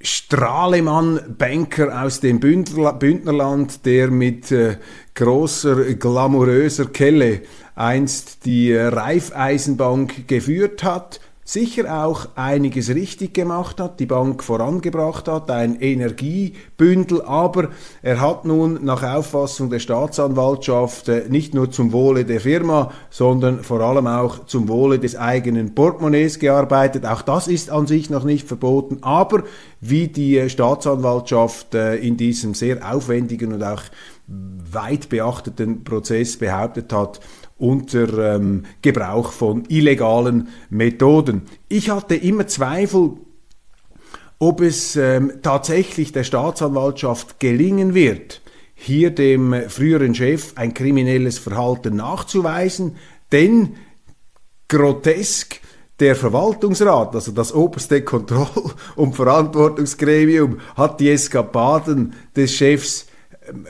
Strahlemann, 0.00 1.34
Banker 1.36 2.04
aus 2.04 2.20
dem 2.20 2.38
Bündnerla- 2.38 2.92
Bündnerland, 2.92 3.84
der 3.84 4.10
mit 4.10 4.52
äh, 4.52 4.76
großer, 5.14 5.94
glamouröser 5.94 6.86
Kelle 6.86 7.42
einst 7.74 8.44
die 8.44 8.70
äh, 8.70 8.86
Raiffeisenbank 8.86 10.28
geführt 10.28 10.84
hat, 10.84 11.20
sicher 11.48 12.04
auch 12.04 12.28
einiges 12.34 12.90
richtig 12.90 13.32
gemacht 13.32 13.80
hat, 13.80 14.00
die 14.00 14.06
Bank 14.06 14.44
vorangebracht 14.44 15.28
hat, 15.28 15.50
ein 15.50 15.80
Energiebündel, 15.80 17.22
aber 17.22 17.70
er 18.02 18.20
hat 18.20 18.44
nun 18.44 18.84
nach 18.84 19.02
Auffassung 19.02 19.70
der 19.70 19.78
Staatsanwaltschaft 19.78 21.08
äh, 21.08 21.24
nicht 21.30 21.54
nur 21.54 21.70
zum 21.70 21.92
Wohle 21.92 22.26
der 22.26 22.42
Firma, 22.42 22.92
sondern 23.08 23.64
vor 23.64 23.80
allem 23.80 24.06
auch 24.06 24.44
zum 24.44 24.68
Wohle 24.68 24.98
des 24.98 25.16
eigenen 25.16 25.74
Portemonnaies 25.74 26.38
gearbeitet. 26.38 27.06
Auch 27.06 27.22
das 27.22 27.48
ist 27.48 27.70
an 27.70 27.86
sich 27.86 28.10
noch 28.10 28.24
nicht 28.24 28.46
verboten, 28.46 28.98
aber 29.00 29.44
wie 29.80 30.08
die 30.08 30.36
äh, 30.36 30.50
Staatsanwaltschaft 30.50 31.74
äh, 31.74 31.96
in 31.96 32.18
diesem 32.18 32.52
sehr 32.52 32.94
aufwendigen 32.94 33.54
und 33.54 33.62
auch 33.62 33.84
weit 34.26 35.08
beachteten 35.08 35.82
Prozess 35.82 36.36
behauptet 36.36 36.92
hat, 36.92 37.20
unter 37.58 38.36
ähm, 38.36 38.64
Gebrauch 38.82 39.32
von 39.32 39.64
illegalen 39.68 40.48
Methoden. 40.70 41.42
Ich 41.68 41.90
hatte 41.90 42.14
immer 42.14 42.46
Zweifel, 42.46 43.12
ob 44.38 44.60
es 44.60 44.96
ähm, 44.96 45.32
tatsächlich 45.42 46.12
der 46.12 46.24
Staatsanwaltschaft 46.24 47.40
gelingen 47.40 47.94
wird, 47.94 48.40
hier 48.74 49.10
dem 49.10 49.52
äh, 49.52 49.68
früheren 49.68 50.14
Chef 50.14 50.52
ein 50.54 50.72
kriminelles 50.72 51.38
Verhalten 51.38 51.96
nachzuweisen, 51.96 52.96
denn 53.32 53.74
grotesk 54.68 55.60
der 55.98 56.14
Verwaltungsrat, 56.14 57.16
also 57.16 57.32
das 57.32 57.52
oberste 57.52 58.02
Kontroll- 58.04 58.72
und 58.94 59.16
Verantwortungsgremium, 59.16 60.60
hat 60.76 61.00
die 61.00 61.10
Eskapaden 61.10 62.14
des 62.36 62.54
Chefs 62.54 63.06
ähm, 63.48 63.66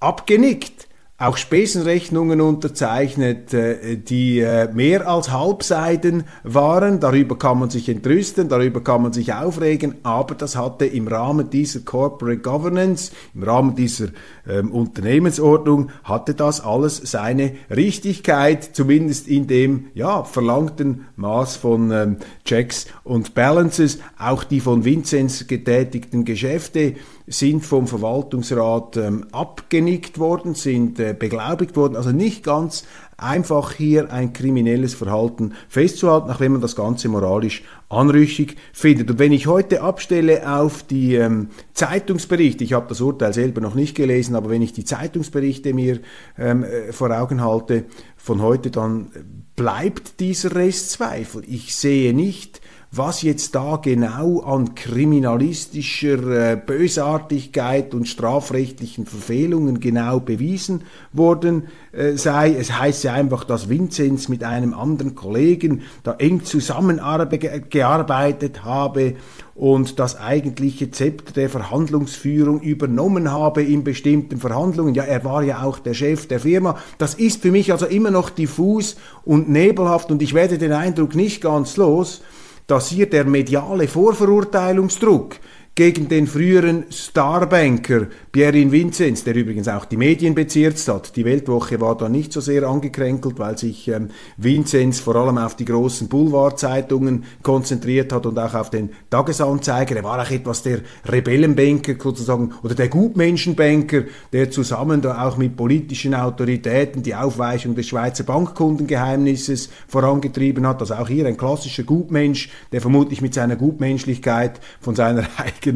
abgenickt 0.00 0.88
auch 1.20 1.36
Spesenrechnungen 1.36 2.40
unterzeichnet, 2.40 3.52
äh, 3.52 3.98
die 3.98 4.40
äh, 4.40 4.72
mehr 4.72 5.06
als 5.06 5.30
Halbseiden 5.30 6.24
waren. 6.44 6.98
Darüber 6.98 7.36
kann 7.36 7.58
man 7.58 7.68
sich 7.68 7.90
entrüsten, 7.90 8.48
darüber 8.48 8.82
kann 8.82 9.02
man 9.02 9.12
sich 9.12 9.34
aufregen, 9.34 9.96
aber 10.02 10.34
das 10.34 10.56
hatte 10.56 10.86
im 10.86 11.08
Rahmen 11.08 11.50
dieser 11.50 11.80
Corporate 11.80 12.40
Governance, 12.40 13.12
im 13.34 13.42
Rahmen 13.42 13.74
dieser 13.74 14.06
ähm, 14.48 14.72
Unternehmensordnung, 14.72 15.90
hatte 16.04 16.32
das 16.32 16.62
alles 16.62 16.96
seine 16.96 17.52
Richtigkeit, 17.68 18.70
zumindest 18.72 19.28
in 19.28 19.46
dem 19.46 19.88
ja, 19.92 20.24
verlangten 20.24 21.04
Maß 21.16 21.56
von 21.56 21.90
ähm, 21.90 22.16
Checks 22.46 22.86
und 23.04 23.34
Balances. 23.34 23.98
Auch 24.18 24.42
die 24.42 24.60
von 24.60 24.86
Vinzenz 24.86 25.46
getätigten 25.46 26.24
Geschäfte 26.24 26.94
sind 27.30 27.64
vom 27.64 27.86
Verwaltungsrat 27.86 28.96
ähm, 28.96 29.26
abgenickt 29.30 30.18
worden, 30.18 30.54
sind 30.54 30.98
äh, 30.98 31.14
beglaubigt 31.16 31.76
worden. 31.76 31.94
Also 31.94 32.10
nicht 32.10 32.42
ganz 32.42 32.84
einfach 33.16 33.72
hier 33.72 34.12
ein 34.12 34.32
kriminelles 34.32 34.94
Verhalten 34.94 35.54
festzuhalten, 35.68 36.34
wenn 36.38 36.52
man 36.52 36.60
das 36.60 36.74
Ganze 36.74 37.08
moralisch 37.08 37.62
anrüchig 37.88 38.56
findet. 38.72 39.10
Und 39.10 39.18
wenn 39.20 39.30
ich 39.30 39.46
heute 39.46 39.82
abstelle 39.82 40.50
auf 40.58 40.82
die 40.82 41.14
ähm, 41.14 41.50
Zeitungsberichte, 41.72 42.64
ich 42.64 42.72
habe 42.72 42.88
das 42.88 43.00
Urteil 43.00 43.32
selber 43.32 43.60
noch 43.60 43.76
nicht 43.76 43.94
gelesen, 43.94 44.34
aber 44.34 44.50
wenn 44.50 44.62
ich 44.62 44.72
die 44.72 44.84
Zeitungsberichte 44.84 45.72
mir 45.72 46.00
ähm, 46.36 46.64
äh, 46.64 46.92
vor 46.92 47.16
Augen 47.16 47.44
halte 47.44 47.84
von 48.16 48.42
heute, 48.42 48.72
dann 48.72 49.10
bleibt 49.54 50.18
dieser 50.18 50.56
Restzweifel. 50.56 51.44
Ich 51.46 51.76
sehe 51.76 52.12
nicht, 52.12 52.60
was 52.92 53.22
jetzt 53.22 53.54
da 53.54 53.76
genau 53.76 54.40
an 54.40 54.74
kriminalistischer 54.74 56.52
äh, 56.52 56.56
Bösartigkeit 56.56 57.94
und 57.94 58.08
strafrechtlichen 58.08 59.06
Verfehlungen 59.06 59.78
genau 59.78 60.18
bewiesen 60.18 60.82
worden 61.12 61.68
äh, 61.92 62.16
sei. 62.16 62.52
Es 62.52 62.76
heißt 62.76 63.04
ja 63.04 63.12
einfach, 63.12 63.44
dass 63.44 63.68
Vinzenz 63.68 64.28
mit 64.28 64.42
einem 64.42 64.74
anderen 64.74 65.14
Kollegen 65.14 65.82
da 66.02 66.14
eng 66.14 66.42
zusammengearbeitet 66.42 68.64
habe 68.64 69.14
und 69.54 70.00
das 70.00 70.18
eigentliche 70.18 70.90
Zepter 70.90 71.32
der 71.32 71.48
Verhandlungsführung 71.48 72.60
übernommen 72.60 73.30
habe 73.30 73.62
in 73.62 73.84
bestimmten 73.84 74.38
Verhandlungen. 74.38 74.96
Ja, 74.96 75.04
er 75.04 75.24
war 75.24 75.44
ja 75.44 75.62
auch 75.62 75.78
der 75.78 75.94
Chef 75.94 76.26
der 76.26 76.40
Firma. 76.40 76.76
Das 76.98 77.14
ist 77.14 77.42
für 77.42 77.52
mich 77.52 77.70
also 77.70 77.86
immer 77.86 78.10
noch 78.10 78.30
diffus 78.30 78.96
und 79.24 79.48
nebelhaft 79.48 80.10
und 80.10 80.22
ich 80.22 80.34
werde 80.34 80.58
den 80.58 80.72
Eindruck 80.72 81.14
nicht 81.14 81.40
ganz 81.40 81.76
los, 81.76 82.22
dass 82.70 82.88
hier 82.88 83.10
der 83.10 83.24
mediale 83.24 83.88
Vorverurteilungsdruck 83.88 85.36
gegen 85.80 86.10
den 86.10 86.26
früheren 86.26 86.84
Starbanker 86.90 88.08
Pierin 88.32 88.70
Vinzenz, 88.70 89.24
der 89.24 89.34
übrigens 89.34 89.66
auch 89.66 89.86
die 89.86 89.96
Medien 89.96 90.34
bezirzt 90.34 90.86
hat. 90.88 91.16
Die 91.16 91.24
Weltwoche 91.24 91.80
war 91.80 91.96
da 91.96 92.10
nicht 92.10 92.34
so 92.34 92.42
sehr 92.42 92.64
angekränkelt, 92.64 93.38
weil 93.38 93.56
sich 93.56 93.88
ähm, 93.88 94.10
Vinzenz 94.36 95.00
vor 95.00 95.16
allem 95.16 95.38
auf 95.38 95.56
die 95.56 95.64
großen 95.64 96.06
Boulevardzeitungen 96.08 97.24
konzentriert 97.42 98.12
hat 98.12 98.26
und 98.26 98.38
auch 98.38 98.52
auf 98.52 98.68
den 98.68 98.90
Tagesanzeiger. 99.08 99.96
Er 99.96 100.04
war 100.04 100.20
auch 100.20 100.30
etwas 100.30 100.62
der 100.62 100.80
Rebellenbanker 101.10 101.94
sozusagen 101.98 102.52
oder 102.62 102.74
der 102.74 102.88
Gutmenschenbanker, 102.88 104.02
der 104.34 104.50
zusammen 104.50 105.00
da 105.00 105.26
auch 105.26 105.38
mit 105.38 105.56
politischen 105.56 106.14
Autoritäten 106.14 107.02
die 107.02 107.14
Aufweichung 107.14 107.74
des 107.74 107.88
Schweizer 107.88 108.24
Bankkundengeheimnisses 108.24 109.70
vorangetrieben 109.88 110.66
hat. 110.66 110.82
Also 110.82 110.92
auch 110.92 111.08
hier 111.08 111.24
ein 111.24 111.38
klassischer 111.38 111.84
Gutmensch, 111.84 112.50
der 112.70 112.82
vermutlich 112.82 113.22
mit 113.22 113.32
seiner 113.32 113.56
Gutmenschlichkeit 113.56 114.60
von 114.82 114.94
seiner 114.94 115.26
eigenen 115.38 115.69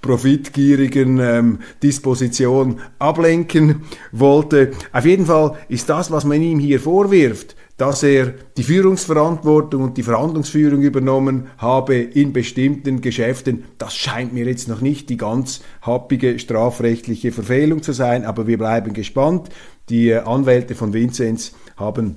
profitgierigen 0.00 1.18
ähm, 1.18 1.58
Disposition 1.82 2.80
ablenken 2.98 3.82
wollte. 4.12 4.72
Auf 4.92 5.04
jeden 5.04 5.26
Fall 5.26 5.56
ist 5.68 5.88
das, 5.88 6.10
was 6.10 6.24
man 6.24 6.42
ihm 6.42 6.58
hier 6.58 6.80
vorwirft, 6.80 7.56
dass 7.76 8.02
er 8.04 8.34
die 8.56 8.62
Führungsverantwortung 8.62 9.82
und 9.82 9.96
die 9.96 10.04
Verhandlungsführung 10.04 10.82
übernommen 10.82 11.48
habe 11.58 11.96
in 11.96 12.32
bestimmten 12.32 13.00
Geschäften. 13.00 13.64
Das 13.78 13.96
scheint 13.96 14.32
mir 14.32 14.46
jetzt 14.46 14.68
noch 14.68 14.80
nicht 14.80 15.08
die 15.10 15.16
ganz 15.16 15.60
happige 15.82 16.38
strafrechtliche 16.38 17.32
Verfehlung 17.32 17.82
zu 17.82 17.92
sein, 17.92 18.24
aber 18.24 18.46
wir 18.46 18.58
bleiben 18.58 18.92
gespannt. 18.92 19.48
Die 19.88 20.10
äh, 20.10 20.18
Anwälte 20.18 20.74
von 20.74 20.92
Vinzenz 20.92 21.54
haben 21.76 22.16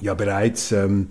ja 0.00 0.14
bereits 0.14 0.72
ähm, 0.72 1.08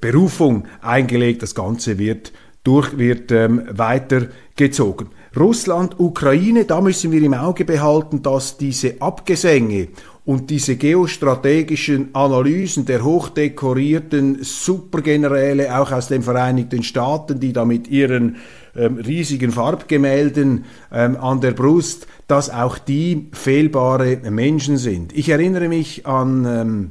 Berufung 0.00 0.66
eingelegt. 0.80 1.42
Das 1.42 1.54
Ganze 1.54 1.98
wird 1.98 2.32
durch 2.64 2.98
wird 2.98 3.32
ähm, 3.32 3.62
weitergezogen. 3.70 5.08
Russland, 5.36 5.98
Ukraine, 6.00 6.64
da 6.64 6.80
müssen 6.80 7.12
wir 7.12 7.22
im 7.22 7.34
Auge 7.34 7.64
behalten, 7.64 8.20
dass 8.22 8.58
diese 8.58 9.00
Abgesänge 9.00 9.88
und 10.24 10.50
diese 10.50 10.76
geostrategischen 10.76 12.14
Analysen 12.14 12.84
der 12.84 13.04
hochdekorierten 13.04 14.42
Supergeneräle 14.42 15.78
auch 15.78 15.92
aus 15.92 16.08
den 16.08 16.22
Vereinigten 16.22 16.82
Staaten, 16.82 17.38
die 17.40 17.52
da 17.52 17.64
mit 17.64 17.88
ihren 17.88 18.36
ähm, 18.76 18.98
riesigen 18.98 19.52
Farbgemälden 19.52 20.64
ähm, 20.92 21.16
an 21.16 21.40
der 21.40 21.52
Brust, 21.52 22.06
dass 22.26 22.50
auch 22.50 22.78
die 22.78 23.28
fehlbare 23.32 24.18
Menschen 24.30 24.76
sind. 24.76 25.12
Ich 25.16 25.28
erinnere 25.28 25.68
mich 25.68 26.06
an 26.06 26.44
ähm, 26.44 26.90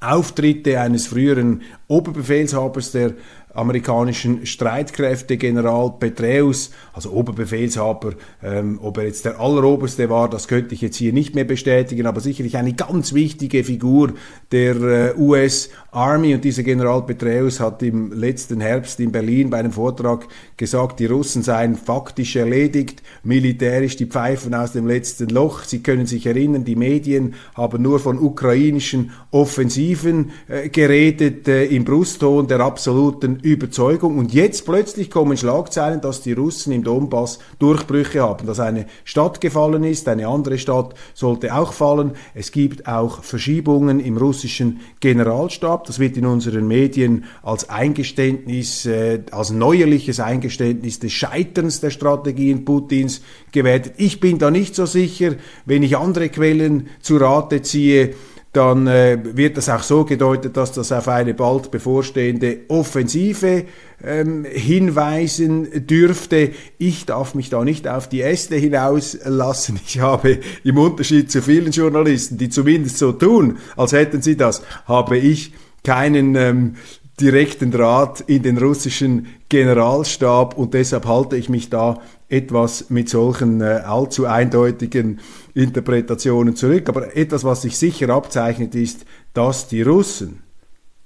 Auftritte 0.00 0.80
eines 0.80 1.06
früheren 1.06 1.62
Oberbefehlshabers 1.88 2.92
der 2.92 3.14
amerikanischen 3.56 4.46
Streitkräfte, 4.46 5.36
General 5.36 5.92
Petraeus, 5.98 6.70
also 6.92 7.10
Oberbefehlshaber, 7.10 8.14
ähm, 8.42 8.78
ob 8.82 8.98
er 8.98 9.04
jetzt 9.04 9.24
der 9.24 9.40
Alleroberste 9.40 10.08
war, 10.10 10.28
das 10.28 10.48
könnte 10.48 10.74
ich 10.74 10.80
jetzt 10.80 10.96
hier 10.96 11.12
nicht 11.12 11.34
mehr 11.34 11.44
bestätigen, 11.44 12.06
aber 12.06 12.20
sicherlich 12.20 12.56
eine 12.56 12.74
ganz 12.74 13.14
wichtige 13.14 13.64
Figur 13.64 14.12
der 14.52 14.76
äh, 14.76 15.14
US 15.18 15.70
Army 15.96 16.34
und 16.34 16.44
dieser 16.44 16.62
General 16.62 17.00
Petraeus 17.06 17.58
hat 17.58 17.82
im 17.82 18.12
letzten 18.12 18.60
Herbst 18.60 19.00
in 19.00 19.12
Berlin 19.12 19.48
bei 19.48 19.58
einem 19.58 19.72
Vortrag 19.72 20.28
gesagt, 20.58 21.00
die 21.00 21.06
Russen 21.06 21.42
seien 21.42 21.74
faktisch 21.74 22.36
erledigt, 22.36 23.02
militärisch 23.24 23.96
die 23.96 24.04
Pfeifen 24.04 24.54
aus 24.54 24.72
dem 24.72 24.86
letzten 24.86 25.30
Loch. 25.30 25.62
Sie 25.62 25.82
können 25.82 26.04
sich 26.04 26.26
erinnern, 26.26 26.64
die 26.64 26.76
Medien 26.76 27.34
haben 27.54 27.82
nur 27.82 27.98
von 27.98 28.18
ukrainischen 28.18 29.12
Offensiven 29.30 30.32
äh, 30.48 30.68
geredet 30.68 31.48
äh, 31.48 31.64
im 31.64 31.84
Brustton 31.84 32.46
der 32.46 32.60
absoluten 32.60 33.40
Überzeugung. 33.46 34.18
Und 34.18 34.34
jetzt 34.34 34.66
plötzlich 34.66 35.08
kommen 35.08 35.36
Schlagzeilen, 35.36 36.00
dass 36.00 36.20
die 36.20 36.32
Russen 36.32 36.72
im 36.72 36.82
Donbass 36.82 37.38
Durchbrüche 37.60 38.20
haben, 38.20 38.46
dass 38.46 38.58
eine 38.58 38.86
Stadt 39.04 39.40
gefallen 39.40 39.84
ist, 39.84 40.08
eine 40.08 40.26
andere 40.26 40.58
Stadt 40.58 40.94
sollte 41.14 41.54
auch 41.54 41.72
fallen. 41.72 42.12
Es 42.34 42.50
gibt 42.50 42.88
auch 42.88 43.22
Verschiebungen 43.22 44.00
im 44.00 44.16
russischen 44.16 44.80
Generalstab. 45.00 45.86
Das 45.86 46.00
wird 46.00 46.16
in 46.16 46.26
unseren 46.26 46.66
Medien 46.66 47.24
als 47.42 47.68
Eingeständnis, 47.68 48.84
äh, 48.84 49.20
als 49.30 49.50
neuerliches 49.50 50.18
Eingeständnis 50.18 50.98
des 50.98 51.12
Scheiterns 51.12 51.80
der 51.80 51.90
Strategien 51.90 52.64
Putins 52.64 53.20
gewertet. 53.52 53.94
Ich 53.96 54.18
bin 54.18 54.38
da 54.38 54.50
nicht 54.50 54.74
so 54.74 54.86
sicher, 54.86 55.36
wenn 55.64 55.84
ich 55.84 55.96
andere 55.96 56.30
Quellen 56.30 56.88
zu 57.00 57.16
Rate 57.16 57.62
ziehe, 57.62 58.14
dann 58.56 58.86
äh, 58.86 59.18
wird 59.22 59.58
das 59.58 59.68
auch 59.68 59.82
so 59.82 60.04
gedeutet, 60.04 60.56
dass 60.56 60.72
das 60.72 60.90
auf 60.90 61.08
eine 61.08 61.34
bald 61.34 61.70
bevorstehende 61.70 62.60
Offensive 62.68 63.64
ähm, 64.02 64.44
hinweisen 64.44 65.86
dürfte. 65.86 66.52
Ich 66.78 67.04
darf 67.04 67.34
mich 67.34 67.50
da 67.50 67.62
nicht 67.64 67.86
auf 67.86 68.08
die 68.08 68.22
Äste 68.22 68.56
hinauslassen. 68.56 69.78
Ich 69.86 70.00
habe 70.00 70.38
im 70.64 70.78
Unterschied 70.78 71.30
zu 71.30 71.42
vielen 71.42 71.70
Journalisten, 71.70 72.38
die 72.38 72.48
zumindest 72.48 72.98
so 72.98 73.12
tun, 73.12 73.58
als 73.76 73.92
hätten 73.92 74.22
sie 74.22 74.36
das, 74.36 74.62
habe 74.86 75.18
ich 75.18 75.52
keinen 75.84 76.34
ähm, 76.34 76.76
direkten 77.20 77.70
Draht 77.70 78.20
in 78.26 78.42
den 78.42 78.58
russischen 78.58 79.26
Generalstab 79.48 80.56
und 80.56 80.74
deshalb 80.74 81.06
halte 81.06 81.36
ich 81.36 81.48
mich 81.48 81.70
da 81.70 82.00
etwas 82.28 82.90
mit 82.90 83.08
solchen 83.08 83.60
äh, 83.60 83.82
allzu 83.84 84.26
eindeutigen 84.26 85.20
Interpretationen 85.54 86.56
zurück. 86.56 86.88
Aber 86.88 87.16
etwas, 87.16 87.44
was 87.44 87.62
sich 87.62 87.78
sicher 87.78 88.10
abzeichnet, 88.10 88.74
ist, 88.74 89.04
dass 89.32 89.68
die 89.68 89.82
Russen, 89.82 90.42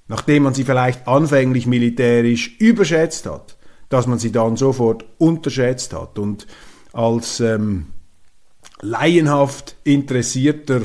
nachdem 0.09 0.45
man 0.45 0.55
sie 0.55 0.65
vielleicht 0.65 1.07
anfänglich 1.07 1.67
militärisch 1.67 2.57
überschätzt 2.59 3.27
hat, 3.27 3.59
dass 3.89 4.07
man 4.07 4.19
sie 4.19 4.33
dann 4.33 4.57
sofort 4.57 5.05
unterschätzt 5.19 5.93
hat 5.93 6.19
und 6.19 6.47
als 6.93 7.41
ähm, 7.41 7.87
laienhaft 8.81 9.77
interessierter 9.85 10.81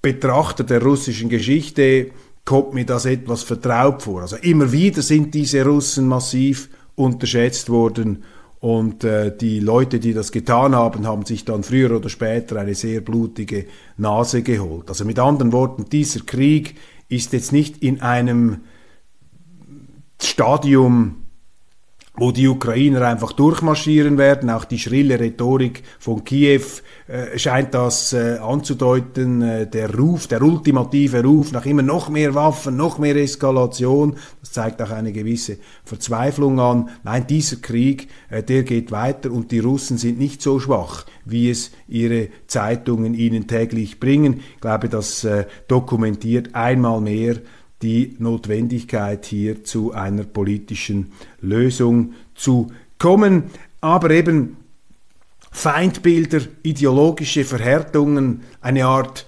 Betrachter 0.00 0.64
der 0.64 0.82
russischen 0.82 1.28
Geschichte 1.28 2.10
kommt 2.44 2.72
mir 2.72 2.86
das 2.86 3.04
etwas 3.04 3.42
vertraut 3.42 4.02
vor. 4.02 4.22
Also 4.22 4.36
immer 4.36 4.72
wieder 4.72 5.02
sind 5.02 5.34
diese 5.34 5.64
Russen 5.64 6.08
massiv 6.08 6.70
unterschätzt 6.94 7.68
worden 7.68 8.24
und 8.60 9.04
äh, 9.04 9.36
die 9.36 9.60
Leute, 9.60 10.00
die 10.00 10.12
das 10.12 10.32
getan 10.32 10.74
haben, 10.74 11.06
haben 11.06 11.24
sich 11.24 11.44
dann 11.44 11.62
früher 11.62 11.96
oder 11.96 12.08
später 12.08 12.56
eine 12.56 12.74
sehr 12.74 13.00
blutige 13.00 13.66
Nase 13.96 14.42
geholt. 14.42 14.88
Also 14.88 15.04
mit 15.04 15.18
anderen 15.18 15.52
Worten, 15.52 15.84
dieser 15.84 16.20
Krieg 16.20 16.74
ist 17.08 17.32
jetzt 17.32 17.52
nicht 17.52 17.82
in 17.82 18.00
einem 18.00 18.62
Stadium 20.20 21.27
wo 22.18 22.32
die 22.32 22.48
Ukrainer 22.48 23.02
einfach 23.02 23.32
durchmarschieren 23.32 24.18
werden. 24.18 24.50
Auch 24.50 24.64
die 24.64 24.78
schrille 24.78 25.18
Rhetorik 25.18 25.82
von 25.98 26.24
Kiew 26.24 26.62
äh, 27.06 27.38
scheint 27.38 27.74
das 27.74 28.12
äh, 28.12 28.38
anzudeuten. 28.38 29.42
Äh, 29.42 29.66
der 29.66 29.94
Ruf, 29.94 30.26
der 30.26 30.42
ultimative 30.42 31.22
Ruf 31.22 31.52
nach 31.52 31.66
immer 31.66 31.82
noch 31.82 32.08
mehr 32.08 32.34
Waffen, 32.34 32.76
noch 32.76 32.98
mehr 32.98 33.16
Eskalation, 33.16 34.16
das 34.40 34.52
zeigt 34.52 34.82
auch 34.82 34.90
eine 34.90 35.12
gewisse 35.12 35.58
Verzweiflung 35.84 36.60
an. 36.60 36.90
Nein, 37.04 37.26
dieser 37.26 37.56
Krieg, 37.56 38.08
äh, 38.30 38.42
der 38.42 38.64
geht 38.64 38.90
weiter 38.90 39.30
und 39.30 39.52
die 39.52 39.60
Russen 39.60 39.98
sind 39.98 40.18
nicht 40.18 40.42
so 40.42 40.58
schwach, 40.58 41.06
wie 41.24 41.50
es 41.50 41.70
ihre 41.86 42.28
Zeitungen 42.46 43.14
ihnen 43.14 43.46
täglich 43.46 44.00
bringen. 44.00 44.40
Ich 44.54 44.60
glaube, 44.60 44.88
das 44.88 45.24
äh, 45.24 45.46
dokumentiert 45.68 46.54
einmal 46.54 47.00
mehr, 47.00 47.36
die 47.82 48.16
Notwendigkeit 48.18 49.24
hier 49.26 49.64
zu 49.64 49.92
einer 49.92 50.24
politischen 50.24 51.12
Lösung 51.40 52.14
zu 52.34 52.72
kommen. 52.98 53.44
Aber 53.80 54.10
eben 54.10 54.56
Feindbilder, 55.50 56.40
ideologische 56.62 57.44
Verhärtungen, 57.44 58.42
eine 58.60 58.86
Art 58.86 59.26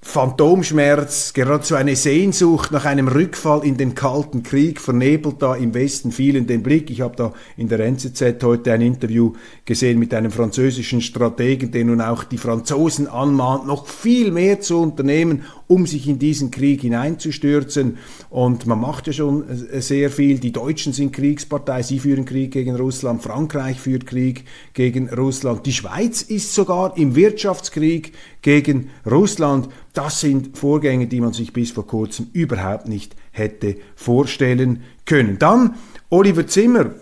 Phantomschmerz, 0.00 1.34
geradezu 1.34 1.74
eine 1.74 1.96
Sehnsucht 1.96 2.70
nach 2.70 2.84
einem 2.84 3.08
Rückfall 3.08 3.64
in 3.66 3.76
den 3.76 3.94
Kalten 3.94 4.42
Krieg 4.42 4.80
vernebelt 4.80 5.42
da 5.42 5.54
im 5.56 5.74
Westen 5.74 6.12
vielen 6.12 6.46
den 6.46 6.62
Blick. 6.62 6.88
Ich 6.88 7.00
habe 7.00 7.16
da 7.16 7.32
in 7.56 7.68
der 7.68 7.80
NZZ 7.80 8.42
heute 8.42 8.72
ein 8.72 8.80
Interview 8.80 9.32
gesehen 9.64 9.98
mit 9.98 10.14
einem 10.14 10.30
französischen 10.30 11.02
Strategen, 11.02 11.72
der 11.72 11.84
nun 11.84 12.00
auch 12.00 12.24
die 12.24 12.38
Franzosen 12.38 13.08
anmahnt, 13.08 13.66
noch 13.66 13.86
viel 13.86 14.30
mehr 14.30 14.60
zu 14.60 14.80
unternehmen, 14.80 15.42
um 15.68 15.86
sich 15.86 16.08
in 16.08 16.18
diesen 16.18 16.50
Krieg 16.50 16.80
hineinzustürzen. 16.80 17.98
Und 18.30 18.66
man 18.66 18.80
macht 18.80 19.06
ja 19.06 19.12
schon 19.12 19.48
äh, 19.48 19.80
sehr 19.80 20.10
viel. 20.10 20.38
Die 20.38 20.50
Deutschen 20.50 20.92
sind 20.92 21.12
Kriegspartei, 21.12 21.82
sie 21.82 22.00
führen 22.00 22.24
Krieg 22.24 22.50
gegen 22.50 22.74
Russland, 22.74 23.22
Frankreich 23.22 23.78
führt 23.78 24.06
Krieg 24.06 24.44
gegen 24.72 25.08
Russland, 25.10 25.66
die 25.66 25.72
Schweiz 25.72 26.22
ist 26.22 26.54
sogar 26.54 26.96
im 26.96 27.14
Wirtschaftskrieg 27.14 28.12
gegen 28.42 28.90
Russland. 29.08 29.68
Das 29.92 30.20
sind 30.20 30.56
Vorgänge, 30.56 31.06
die 31.06 31.20
man 31.20 31.32
sich 31.32 31.52
bis 31.52 31.70
vor 31.70 31.86
kurzem 31.86 32.28
überhaupt 32.32 32.88
nicht 32.88 33.14
hätte 33.30 33.76
vorstellen 33.94 34.82
können. 35.04 35.38
Dann 35.38 35.74
Oliver 36.08 36.46
Zimmer, 36.46 36.92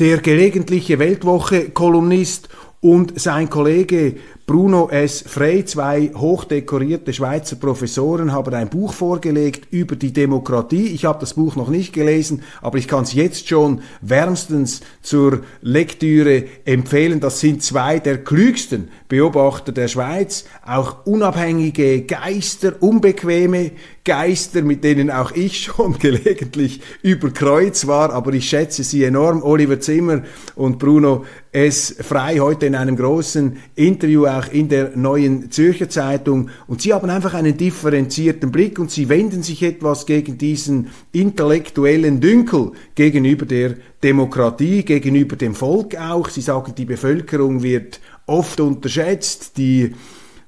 der 0.00 0.18
gelegentliche 0.18 0.98
Weltwoche-Kolumnist 0.98 2.48
und 2.80 3.18
sein 3.18 3.48
Kollege 3.48 4.16
Bruno 4.46 4.88
S. 4.90 5.24
Frey, 5.26 5.64
zwei 5.64 6.12
hochdekorierte 6.14 7.12
Schweizer 7.12 7.56
Professoren, 7.56 8.30
haben 8.30 8.54
ein 8.54 8.68
Buch 8.68 8.92
vorgelegt 8.92 9.72
über 9.72 9.96
die 9.96 10.12
Demokratie. 10.12 10.86
Ich 10.86 11.04
habe 11.04 11.18
das 11.18 11.34
Buch 11.34 11.56
noch 11.56 11.68
nicht 11.68 11.92
gelesen, 11.92 12.44
aber 12.62 12.78
ich 12.78 12.86
kann 12.86 13.02
es 13.02 13.12
jetzt 13.12 13.48
schon 13.48 13.80
wärmstens 14.02 14.82
zur 15.02 15.40
Lektüre 15.62 16.44
empfehlen. 16.64 17.18
Das 17.18 17.40
sind 17.40 17.64
zwei 17.64 17.98
der 17.98 18.22
klügsten 18.22 18.86
Beobachter 19.08 19.72
der 19.72 19.88
Schweiz, 19.88 20.44
auch 20.64 21.04
unabhängige 21.06 22.02
Geister, 22.02 22.74
unbequeme 22.78 23.72
Geister, 24.06 24.62
mit 24.62 24.84
denen 24.84 25.10
auch 25.10 25.32
ich 25.32 25.64
schon 25.64 25.98
gelegentlich 25.98 26.80
über 27.02 27.30
Kreuz 27.30 27.86
war, 27.86 28.10
aber 28.12 28.32
ich 28.32 28.48
schätze 28.48 28.84
sie 28.84 29.04
enorm. 29.04 29.42
Oliver 29.42 29.80
Zimmer 29.80 30.22
und 30.54 30.78
Bruno 30.78 31.26
S. 31.52 31.96
Frei 32.00 32.38
heute 32.38 32.66
in 32.66 32.76
einem 32.76 32.96
großen 32.96 33.56
Interview 33.74 34.26
auch 34.26 34.48
in 34.52 34.68
der 34.68 34.96
neuen 34.96 35.50
Zürcher 35.50 35.88
Zeitung 35.88 36.50
und 36.68 36.82
sie 36.82 36.94
haben 36.94 37.10
einfach 37.10 37.34
einen 37.34 37.56
differenzierten 37.56 38.52
Blick 38.52 38.78
und 38.78 38.90
sie 38.90 39.08
wenden 39.08 39.42
sich 39.42 39.62
etwas 39.62 40.06
gegen 40.06 40.38
diesen 40.38 40.88
intellektuellen 41.12 42.20
Dünkel 42.20 42.72
gegenüber 42.94 43.44
der 43.44 43.74
Demokratie, 44.02 44.84
gegenüber 44.84 45.34
dem 45.34 45.54
Volk 45.54 45.96
auch. 45.96 46.28
Sie 46.28 46.42
sagen, 46.42 46.74
die 46.76 46.84
Bevölkerung 46.84 47.62
wird 47.62 48.00
oft 48.26 48.60
unterschätzt, 48.60 49.56
die 49.56 49.94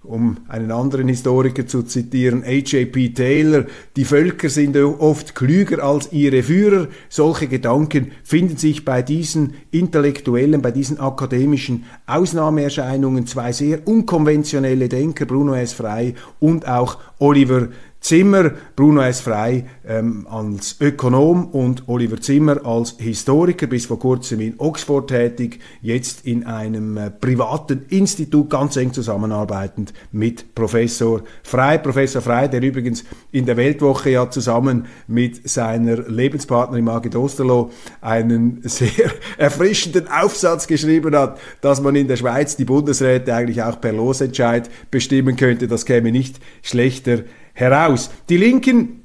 um 0.04 0.38
einen 0.48 0.70
anderen 0.70 1.08
Historiker 1.08 1.66
zu 1.66 1.82
zitieren, 1.82 2.42
H.J.P. 2.44 3.10
Taylor, 3.10 3.64
die 3.96 4.04
Völker 4.04 4.48
sind 4.48 4.76
oft 4.76 5.34
klüger 5.34 5.82
als 5.82 6.12
ihre 6.12 6.42
Führer. 6.42 6.88
Solche 7.08 7.48
Gedanken 7.48 8.12
finden 8.22 8.56
sich 8.56 8.84
bei 8.84 9.02
diesen 9.02 9.54
intellektuellen, 9.70 10.62
bei 10.62 10.70
diesen 10.70 11.00
akademischen 11.00 11.84
Ausnahmeerscheinungen 12.06 13.26
zwei 13.26 13.52
sehr 13.52 13.86
unkonventionelle 13.86 14.88
Denker, 14.88 15.26
Bruno 15.26 15.54
S. 15.54 15.72
Frey 15.72 16.14
und 16.38 16.68
auch 16.68 16.98
Oliver 17.18 17.68
Zimmer, 18.00 18.52
Bruno 18.76 19.02
S. 19.02 19.20
Frey 19.20 19.64
ähm, 19.86 20.26
als 20.30 20.76
Ökonom 20.80 21.48
und 21.48 21.88
Oliver 21.88 22.20
Zimmer 22.20 22.64
als 22.64 22.94
Historiker, 22.98 23.66
bis 23.66 23.86
vor 23.86 23.98
kurzem 23.98 24.40
in 24.40 24.54
Oxford 24.58 25.08
tätig, 25.08 25.60
jetzt 25.82 26.24
in 26.24 26.46
einem 26.46 26.96
äh, 26.96 27.10
privaten 27.10 27.86
Institut 27.88 28.50
ganz 28.50 28.76
eng 28.76 28.92
zusammenarbeitend 28.92 29.92
mit 30.12 30.54
Professor 30.54 31.22
Frey. 31.42 31.78
Professor 31.78 32.22
Frey, 32.22 32.48
der 32.48 32.62
übrigens 32.62 33.04
in 33.32 33.46
der 33.46 33.56
Weltwoche 33.56 34.10
ja 34.10 34.30
zusammen 34.30 34.86
mit 35.08 35.48
seiner 35.48 35.96
Lebenspartnerin 35.96 36.84
Margit 36.84 37.16
Osterloh 37.16 37.70
einen 38.00 38.60
sehr 38.62 39.10
erfrischenden 39.36 40.06
Aufsatz 40.08 40.68
geschrieben 40.68 41.16
hat, 41.16 41.38
dass 41.60 41.80
man 41.80 41.96
in 41.96 42.06
der 42.06 42.16
Schweiz 42.16 42.56
die 42.56 42.64
Bundesräte 42.64 43.34
eigentlich 43.34 43.62
auch 43.62 43.80
per 43.80 43.92
Losentscheid 43.92 44.70
bestimmen 44.90 45.34
könnte. 45.34 45.66
Das 45.66 45.84
käme 45.84 46.12
nicht 46.12 46.38
schlechter 46.62 47.24
heraus. 47.58 48.10
Die 48.28 48.36
Linken 48.36 49.04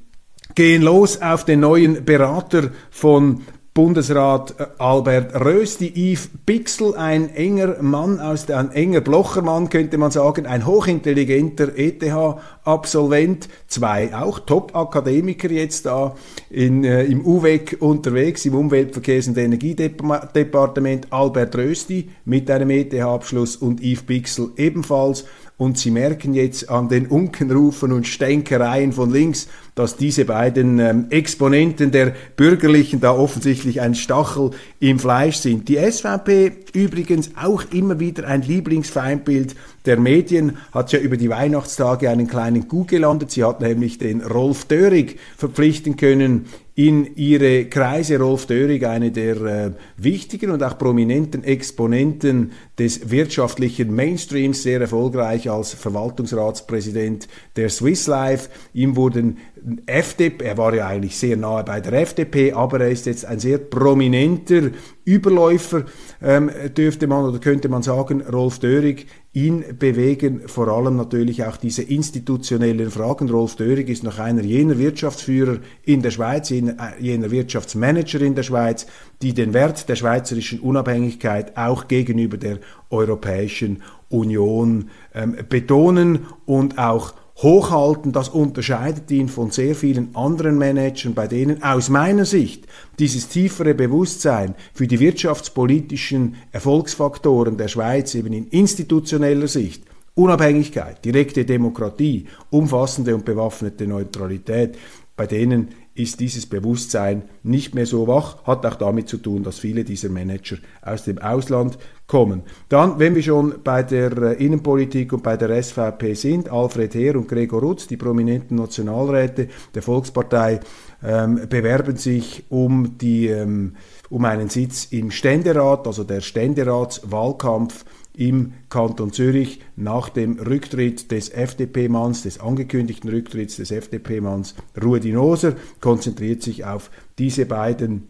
gehen 0.56 0.84
los 0.84 1.22
auf 1.22 1.46
den 1.46 1.62
neuen 1.62 2.06
Berater 2.06 2.70
von 2.92 3.42
Bundesrat 3.74 4.54
äh, 4.60 4.68
Albert 4.78 5.34
Rös, 5.34 5.80
die 5.80 6.14
Yves 6.14 6.30
Bixel, 6.46 6.94
ein 6.94 7.34
enger 7.34 7.82
Mann 7.82 8.20
aus 8.20 8.46
der, 8.46 8.60
ein 8.60 8.72
enger 8.72 9.02
Blochermann 9.02 9.70
könnte 9.70 9.98
man 9.98 10.12
sagen, 10.12 10.46
ein 10.46 10.68
hochintelligenter 10.68 11.76
ETH-Absolvent, 11.76 13.50
zwei 13.66 14.16
auch 14.16 14.38
Top-Akademiker 14.42 15.50
jetzt 15.50 15.88
da 15.88 16.16
in, 16.52 16.84
äh, 16.84 17.06
im 17.06 17.26
UWEC 17.26 17.78
unterwegs, 17.80 18.46
im 18.46 18.54
Umweltverkehrs- 18.54 19.30
und 19.30 19.40
Energiedepartement, 19.40 21.12
Albert 21.12 21.56
Rösti 21.56 22.12
mit 22.26 22.52
einem 22.52 22.70
ETH-Abschluss 22.70 23.56
und 23.56 23.82
Yves 23.82 24.04
Bixel 24.04 24.52
ebenfalls 24.56 25.26
und 25.64 25.78
Sie 25.78 25.92
merken 25.92 26.34
jetzt 26.34 26.70
an 26.70 26.90
den 26.90 27.08
Unkenrufen 27.08 27.94
und 27.94 28.06
Stänkereien 28.06 28.92
von 28.92 29.12
links, 29.12 29.48
dass 29.76 29.96
diese 29.96 30.26
beiden 30.26 30.78
ähm, 30.80 31.06
Exponenten 31.10 31.90
der 31.90 32.14
Bürgerlichen 32.36 33.00
da 33.00 33.12
offensichtlich 33.12 33.80
ein 33.80 33.96
Stachel 33.96 34.52
im 34.82 35.00
Fleisch 35.00 35.38
sind. 35.38 35.70
Die 35.70 35.78
SVP 35.78 36.52
übrigens 36.74 37.32
auch 37.42 37.64
immer 37.72 38.00
wieder 38.02 38.28
ein 38.28 38.42
Lieblingsfeindbild 38.42 39.56
der 39.86 40.00
Medien, 40.00 40.58
hat 40.72 40.92
ja 40.92 41.00
über 41.00 41.18
die 41.18 41.30
Weihnachtstage 41.30 42.10
einen 42.10 42.28
kleinen 42.28 42.68
Coup 42.68 42.88
gelandet. 42.88 43.32
Sie 43.32 43.44
hat 43.44 43.62
nämlich 43.62 43.98
den 43.98 44.22
Rolf 44.22 44.66
Dörig 44.66 45.20
verpflichten 45.38 45.98
können 45.98 46.46
in 46.76 47.16
ihre 47.16 47.66
Kreise. 47.66 48.18
Rolf 48.18 48.48
Dörig, 48.48 48.86
eine 48.86 49.12
der 49.12 49.36
äh, 49.42 49.72
wichtigen 49.98 50.50
und 50.50 50.64
auch 50.64 50.78
prominenten 50.78 51.44
Exponenten 51.44 52.54
des 52.80 53.12
wirtschaftlichen 53.12 53.94
Mainstreams, 53.94 54.64
sehr 54.64 54.82
erfolgreich 54.82 55.52
als 55.52 55.74
Verwaltungsratspräsident 55.74 57.28
der 57.56 57.70
Swiss 57.70 58.08
Life. 58.08 58.50
Ihm 58.74 58.96
wurden 58.96 59.38
FDP, 59.86 60.46
er 60.46 60.58
war 60.58 60.74
ja 60.74 60.88
eigentlich 60.88 61.16
sehr 61.16 61.38
nahe 61.38 61.64
bei 61.64 61.80
der 61.80 61.94
FDP, 61.94 62.54
aber 62.54 62.82
er 62.82 62.90
ist 62.90 63.06
jetzt 63.06 63.26
ein 63.26 63.40
sehr 63.40 63.60
prominenter 63.60 64.72
Überläufer, 65.06 65.86
ähm, 66.22 66.50
dürfte 66.76 67.08
man 67.08 67.26
oder 67.26 67.40
könnte 67.40 67.70
man 67.70 67.84
sagen, 67.84 68.22
Rolf 68.22 68.60
Dörig, 68.60 69.06
ihn 69.34 69.64
bewegen 69.80 70.48
vor 70.48 70.68
allem 70.68 70.96
natürlich 70.96 71.44
auch 71.44 71.58
diese 71.58 71.82
institutionellen 71.82 72.92
Fragen. 72.92 73.30
Rolf 73.30 73.56
Dörig 73.56 73.90
ist 73.90 74.04
noch 74.04 74.20
einer 74.20 74.44
jener 74.44 74.78
Wirtschaftsführer 74.78 75.58
in 75.84 76.04
der 76.04 76.12
Schweiz, 76.12 76.50
jener, 76.50 76.74
äh, 76.74 77.02
jener 77.02 77.32
Wirtschaftsmanager 77.32 78.22
in 78.22 78.36
der 78.36 78.44
Schweiz, 78.44 78.86
die 79.24 79.34
den 79.34 79.54
Wert 79.54 79.90
der 79.90 79.96
schweizerischen 79.96 80.60
Unabhängigkeit 80.60 81.58
auch 81.58 81.88
gegenüber 81.88 82.38
der 82.38 82.60
Europäischen 82.92 83.82
Union 84.10 84.90
ähm, 85.16 85.36
betonen 85.50 86.28
und 86.46 86.78
auch 86.78 87.16
hochhalten, 87.44 88.12
das 88.14 88.30
unterscheidet 88.30 89.12
ihn 89.12 89.28
von 89.28 89.52
sehr 89.52 89.76
vielen 89.76 90.16
anderen 90.16 90.58
Managern, 90.58 91.14
bei 91.14 91.28
denen 91.28 91.62
aus 91.62 91.90
meiner 91.90 92.26
Sicht 92.26 92.66
dieses 92.98 93.28
tiefere 93.28 93.74
Bewusstsein 93.74 94.56
für 94.74 94.88
die 94.88 95.00
wirtschaftspolitischen 95.00 96.36
Erfolgsfaktoren 96.52 97.58
der 97.58 97.68
Schweiz 97.68 98.16
eben 98.16 98.34
in 98.34 98.48
institutioneller 98.48 99.48
Sicht 99.48 99.84
Unabhängigkeit, 100.16 101.04
direkte 101.04 101.44
Demokratie, 101.44 102.28
umfassende 102.52 103.16
und 103.16 103.26
bewaffnete 103.26 103.88
Neutralität, 103.88 104.78
bei 105.16 105.26
denen 105.26 105.70
ist 105.96 106.20
dieses 106.20 106.46
Bewusstsein 106.46 107.24
nicht 107.44 107.76
mehr 107.76 107.86
so 107.86 108.08
wach, 108.08 108.44
hat 108.46 108.66
auch 108.66 108.76
damit 108.76 109.10
zu 109.10 109.18
tun, 109.18 109.44
dass 109.44 109.60
viele 109.60 109.84
dieser 109.84 110.10
Manager 110.10 110.58
aus 110.82 111.04
dem 111.04 111.20
Ausland 111.20 111.78
kommen. 112.14 112.44
Dann, 112.70 113.00
wenn 113.00 113.16
wir 113.16 113.24
schon 113.24 113.56
bei 113.64 113.82
der 113.82 114.16
äh, 114.16 114.46
Innenpolitik 114.46 115.14
und 115.14 115.24
bei 115.24 115.36
der 115.36 115.64
SVP 115.64 116.14
sind, 116.14 116.48
Alfred 116.48 116.94
Heer 116.94 117.16
und 117.16 117.28
Gregor 117.28 117.62
Rutz, 117.62 117.88
die 117.88 117.98
prominenten 117.98 118.56
Nationalräte 118.56 119.48
der 119.74 119.82
Volkspartei, 119.82 120.60
ähm, 121.04 121.48
bewerben 121.50 121.98
sich 121.98 122.44
um, 122.50 123.00
die, 123.00 123.30
ähm, 123.30 123.78
um 124.12 124.26
einen 124.26 124.50
Sitz 124.50 124.90
im 124.92 125.10
Ständerat, 125.10 125.88
also 125.88 126.04
der 126.04 126.22
Ständeratswahlkampf 126.22 127.84
im 128.16 128.54
Kanton 128.70 129.12
Zürich 129.12 129.62
nach 129.76 130.10
dem 130.10 130.38
Rücktritt 130.38 131.10
des 131.10 131.32
FDP-Manns, 131.32 132.22
des 132.22 132.40
angekündigten 132.40 133.10
Rücktritts 133.10 133.56
des 133.56 133.72
FDP-Manns 133.72 134.54
Rudi 134.80 135.14
Noser, 135.14 135.56
konzentriert 135.82 136.44
sich 136.44 136.64
auf 136.64 136.92
diese 137.18 137.48
beiden 137.48 138.10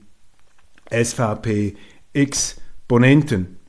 SVP-Exponenten. 0.91 3.62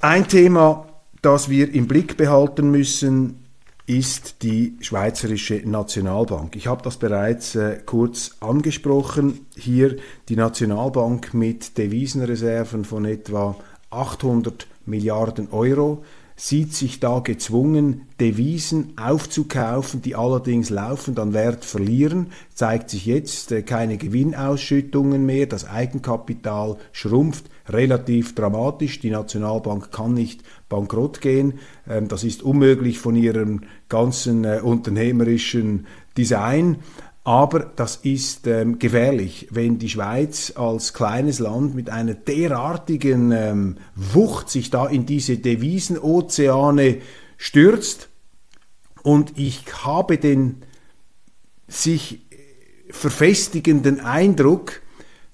Ein 0.00 0.28
Thema, 0.28 0.86
das 1.22 1.48
wir 1.48 1.74
im 1.74 1.88
Blick 1.88 2.16
behalten 2.16 2.70
müssen, 2.70 3.44
ist 3.84 4.44
die 4.44 4.76
Schweizerische 4.80 5.60
Nationalbank. 5.64 6.54
Ich 6.54 6.68
habe 6.68 6.84
das 6.84 6.98
bereits 6.98 7.56
äh, 7.56 7.80
kurz 7.84 8.36
angesprochen. 8.38 9.46
Hier 9.56 9.96
die 10.28 10.36
Nationalbank 10.36 11.34
mit 11.34 11.76
Devisenreserven 11.76 12.84
von 12.84 13.06
etwa 13.06 13.56
800 13.90 14.68
Milliarden 14.86 15.50
Euro 15.50 16.04
sieht 16.40 16.72
sich 16.72 17.00
da 17.00 17.18
gezwungen, 17.18 18.02
Devisen 18.20 18.92
aufzukaufen, 18.96 20.02
die 20.02 20.14
allerdings 20.14 20.70
laufend 20.70 21.18
an 21.18 21.34
Wert 21.34 21.64
verlieren. 21.64 22.28
Zeigt 22.54 22.90
sich 22.90 23.06
jetzt 23.06 23.50
äh, 23.50 23.62
keine 23.62 23.96
Gewinnausschüttungen 23.96 25.26
mehr, 25.26 25.46
das 25.46 25.68
Eigenkapital 25.68 26.76
schrumpft 26.92 27.46
relativ 27.68 28.36
dramatisch. 28.36 29.00
Die 29.00 29.10
Nationalbank 29.10 29.90
kann 29.90 30.14
nicht 30.14 30.42
bankrott 30.68 31.20
gehen. 31.20 31.54
Ähm, 31.88 32.06
das 32.06 32.22
ist 32.22 32.44
unmöglich 32.44 33.00
von 33.00 33.16
ihrem 33.16 33.62
ganzen 33.88 34.44
äh, 34.44 34.60
unternehmerischen 34.62 35.86
Design. 36.16 36.76
Aber 37.24 37.60
das 37.60 37.96
ist 37.96 38.46
ähm, 38.46 38.78
gefährlich, 38.78 39.48
wenn 39.50 39.78
die 39.78 39.90
Schweiz 39.90 40.52
als 40.56 40.94
kleines 40.94 41.40
Land 41.40 41.74
mit 41.74 41.90
einer 41.90 42.14
derartigen 42.14 43.32
ähm, 43.32 43.76
Wucht 43.94 44.48
sich 44.48 44.70
da 44.70 44.86
in 44.86 45.04
diese 45.04 45.36
Devisenozeane 45.36 46.98
stürzt. 47.36 48.08
Und 49.02 49.38
ich 49.38 49.64
habe 49.84 50.18
den 50.18 50.62
sich 51.66 52.26
verfestigenden 52.90 54.00
Eindruck, 54.00 54.80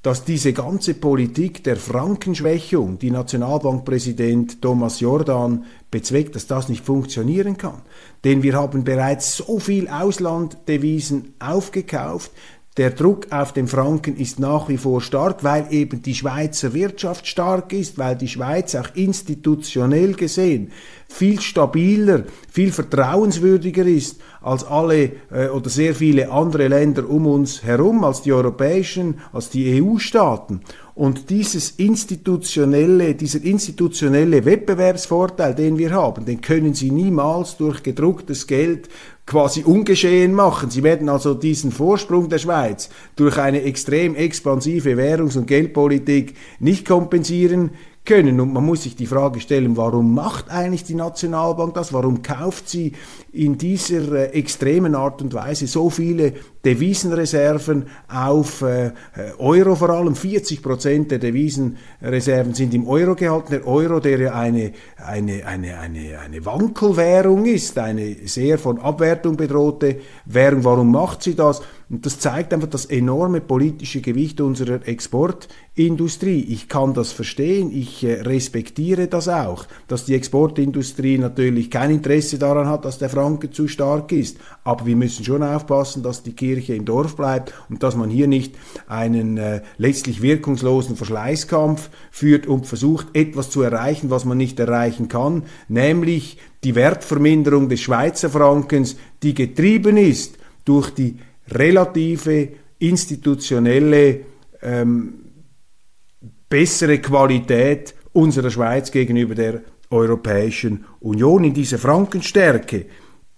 dass 0.05 0.23
diese 0.23 0.53
ganze 0.53 0.93
Politik 0.93 1.65
der 1.65 1.77
Frankenschwächung, 1.77 2.99
die 2.99 3.11
Nationalbankpräsident 3.11 4.61
Thomas 4.61 5.01
Jordan 5.01 5.65
bezweckt, 5.91 6.35
dass 6.37 6.47
das 6.47 6.69
nicht 6.69 6.85
funktionieren 6.85 7.57
kann. 7.57 7.81
Denn 8.23 8.43
wir 8.43 8.53
haben 8.53 8.85
bereits 8.85 9.39
so 9.39 9.59
viel 9.59 9.89
Auslanddevisen 9.89 11.33
aufgekauft, 11.39 12.33
der 12.77 12.91
Druck 12.91 13.31
auf 13.31 13.53
den 13.53 13.69
Franken 13.69 14.17
ist 14.17 14.41
nach 14.41 14.69
wie 14.69 14.79
vor 14.79 15.01
stark, 15.01 15.45
weil 15.45 15.67
eben 15.71 16.03
die 16.03 16.15
Schweizer 16.15 16.75
Wirtschaft 16.75 17.27
stark 17.27 17.73
ist, 17.73 17.99
weil 17.99 18.17
die 18.17 18.29
Schweiz 18.29 18.75
auch 18.75 18.89
institutionell 18.95 20.15
gesehen 20.15 20.73
viel 21.15 21.41
stabiler, 21.41 22.25
viel 22.51 22.73
vertrauenswürdiger 22.73 23.85
ist 23.85 24.21
als 24.41 24.65
alle 24.65 25.13
äh, 25.31 25.49
oder 25.49 25.71
sehr 25.71 25.95
viele 25.95 26.31
andere 26.31 26.69
Länder 26.69 27.09
um 27.09 27.27
uns 27.27 27.63
herum, 27.63 28.05
als 28.05 28.23
die 28.23 28.33
europäischen, 28.33 29.21
als 29.33 29.49
die 29.49 29.81
EU-Staaten. 29.81 30.61
Und 30.95 31.31
dieses 31.31 31.71
institutionelle, 31.71 33.15
dieser 33.15 33.43
institutionelle 33.43 34.45
Wettbewerbsvorteil, 34.45 35.55
den 35.55 35.79
wir 35.79 35.93
haben, 35.93 36.25
den 36.25 36.41
können 36.41 36.75
Sie 36.75 36.91
niemals 36.91 37.57
durch 37.57 37.83
gedrucktes 37.83 38.47
Geld 38.47 38.89
quasi 39.27 39.63
ungeschehen 39.63 40.35
machen. 40.35 40.71
Sie 40.71 40.83
werden 40.83 41.09
also 41.09 41.35
diesen 41.35 41.73
Vorsprung 41.73 42.29
der 42.29 42.39
Schweiz 42.39 42.91
durch 43.17 43.39
eine 43.39 43.63
extrem 43.63 44.15
expansive 44.15 44.97
Währungs- 44.97 45.37
und 45.37 45.47
Geldpolitik 45.47 46.35
nicht 46.59 46.87
kompensieren 46.87 47.71
können. 48.05 48.41
Und 48.41 48.53
man 48.53 48.65
muss 48.65 48.83
sich 48.83 48.97
die 48.97 49.07
Frage 49.07 49.41
stellen, 49.41 49.77
warum 49.77 50.15
macht 50.15 50.51
eigentlich 50.51 50.85
die 50.85 50.95
Nationalbank 50.95 51.75
das? 51.75 51.93
Warum 51.93 52.23
kauft 52.23 52.69
sie 52.69 52.93
in 53.33 53.57
dieser 53.57 54.13
äh, 54.13 54.25
extremen 54.39 54.95
Art 54.95 55.23
und 55.23 55.33
Weise 55.33 55.67
so 55.67 55.89
viele 55.89 56.35
Devisenreserven 56.65 57.87
auf 58.09 58.63
äh, 58.63 58.93
Euro 59.39 59.75
vor 59.75 59.91
allem? 59.91 60.15
40 60.15 60.63
Prozent 60.63 61.11
der 61.11 61.19
Devisenreserven 61.19 62.53
sind 62.53 62.75
im 62.75 62.87
Euro 62.87 63.15
gehalten. 63.15 63.53
Der 63.53 63.67
Euro, 63.67 64.01
der 64.01 64.19
ja 64.19 64.35
eine, 64.35 64.73
eine, 64.97 65.47
eine, 65.47 65.79
eine, 65.79 66.19
eine 66.19 66.45
Wankelwährung 66.45 67.47
ist, 67.47 67.79
eine 67.79 68.17
sehr 68.27 68.59
von 68.59 68.79
Abwertung 68.79 69.37
bedrohte 69.37 69.97
Währung. 70.27 70.65
Warum 70.65 70.91
macht 70.91 71.23
sie 71.23 71.35
das? 71.35 71.63
Und 71.91 72.07
das 72.07 72.19
zeigt 72.19 72.55
einfach 72.55 72.69
das 72.69 72.87
enorme 72.87 73.41
politische 73.41 74.01
Gewicht 74.01 74.41
unserer 74.41 74.87
Exportindustrie. 74.89 76.41
Ich 76.49 76.69
kann 76.69 76.95
das 76.95 77.13
verstehen, 77.13 77.71
ich 77.73 78.03
äh, 78.05 78.23
respektiere 78.23 79.07
das 79.07 79.29
auch, 79.29 79.67
dass 79.87 80.07
die 80.07 80.15
Exportindustrie 80.15 81.19
natürlich 81.19 81.71
kein 81.71 81.91
Interesse 81.91 82.39
daran 82.39 82.69
hat, 82.69 82.85
dass 82.87 82.99
der 82.99 83.11
Franken 83.11 83.53
zu 83.53 83.69
stark 83.69 84.13
ist. 84.13 84.39
Aber 84.65 84.87
wir 84.87 84.97
müssen 84.97 85.25
schon 85.25 85.43
aufpassen, 85.43 86.03
dass 86.03 86.23
die 86.23 86.33
Kirche 86.33 86.75
im 86.75 86.87
Dorf 86.87 87.17
bleibt 87.17 87.53
und 87.69 87.83
dass 87.83 87.97
man 87.97 88.09
hier 88.09 88.29
nicht 88.29 88.55
einen 88.87 89.37
äh, 89.37 89.61
letztlich 89.77 90.23
wirkungslosen 90.23 90.97
Verschleißkampf 90.97 91.91
führt 92.11 92.47
und 92.47 92.67
versucht, 92.67 93.09
etwas 93.13 93.51
zu 93.51 93.61
erreichen, 93.61 94.09
was 94.09 94.25
man 94.25 94.39
nicht 94.39 94.59
erreichen 94.59 95.09
kann, 95.09 95.43
nämlich 95.69 96.39
die 96.65 96.75
Wertverminderung 96.75 97.69
des 97.69 97.83
Schweizer 97.83 98.31
Frankens, 98.31 98.97
die 99.23 99.35
getrieben 99.35 99.99
ist 99.99 100.39
durch 100.65 100.91
die 100.91 101.19
relative 101.51 102.49
institutionelle 102.79 104.21
ähm, 104.63 105.15
bessere 106.49 106.99
Qualität 106.99 107.95
unserer 108.13 108.51
Schweiz 108.51 108.91
gegenüber 108.91 109.35
der 109.35 109.63
Europäischen 109.91 110.85
Union, 111.01 111.45
in 111.45 111.55
diese 111.55 111.79
Frankenstärke, 111.79 112.87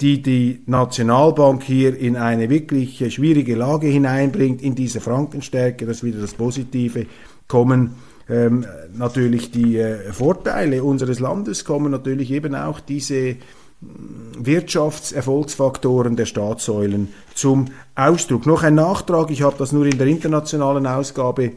die 0.00 0.20
die 0.20 0.62
Nationalbank 0.66 1.62
hier 1.62 1.96
in 1.96 2.16
eine 2.16 2.50
wirklich 2.50 3.02
schwierige 3.12 3.54
Lage 3.54 3.86
hineinbringt, 3.86 4.62
in 4.62 4.74
diese 4.74 5.00
Frankenstärke, 5.00 5.86
das 5.86 5.98
ist 5.98 6.04
wieder 6.04 6.20
das 6.20 6.34
Positive, 6.34 7.06
kommen 7.48 7.94
ähm, 8.28 8.66
natürlich 8.94 9.50
die 9.50 9.78
äh, 9.78 10.12
Vorteile 10.12 10.82
unseres 10.82 11.20
Landes, 11.20 11.64
kommen 11.64 11.92
natürlich 11.92 12.30
eben 12.30 12.54
auch 12.54 12.80
diese 12.80 13.36
Wirtschaftserfolgsfaktoren 13.80 16.16
der 16.16 16.26
Staatssäulen 16.26 17.08
zum 17.34 17.66
Ausdruck. 17.94 18.46
Noch 18.46 18.62
ein 18.62 18.74
Nachtrag, 18.74 19.30
ich 19.30 19.42
habe 19.42 19.56
das 19.58 19.72
nur 19.72 19.86
in 19.86 19.98
der 19.98 20.06
internationalen 20.06 20.86
Ausgabe 20.86 21.52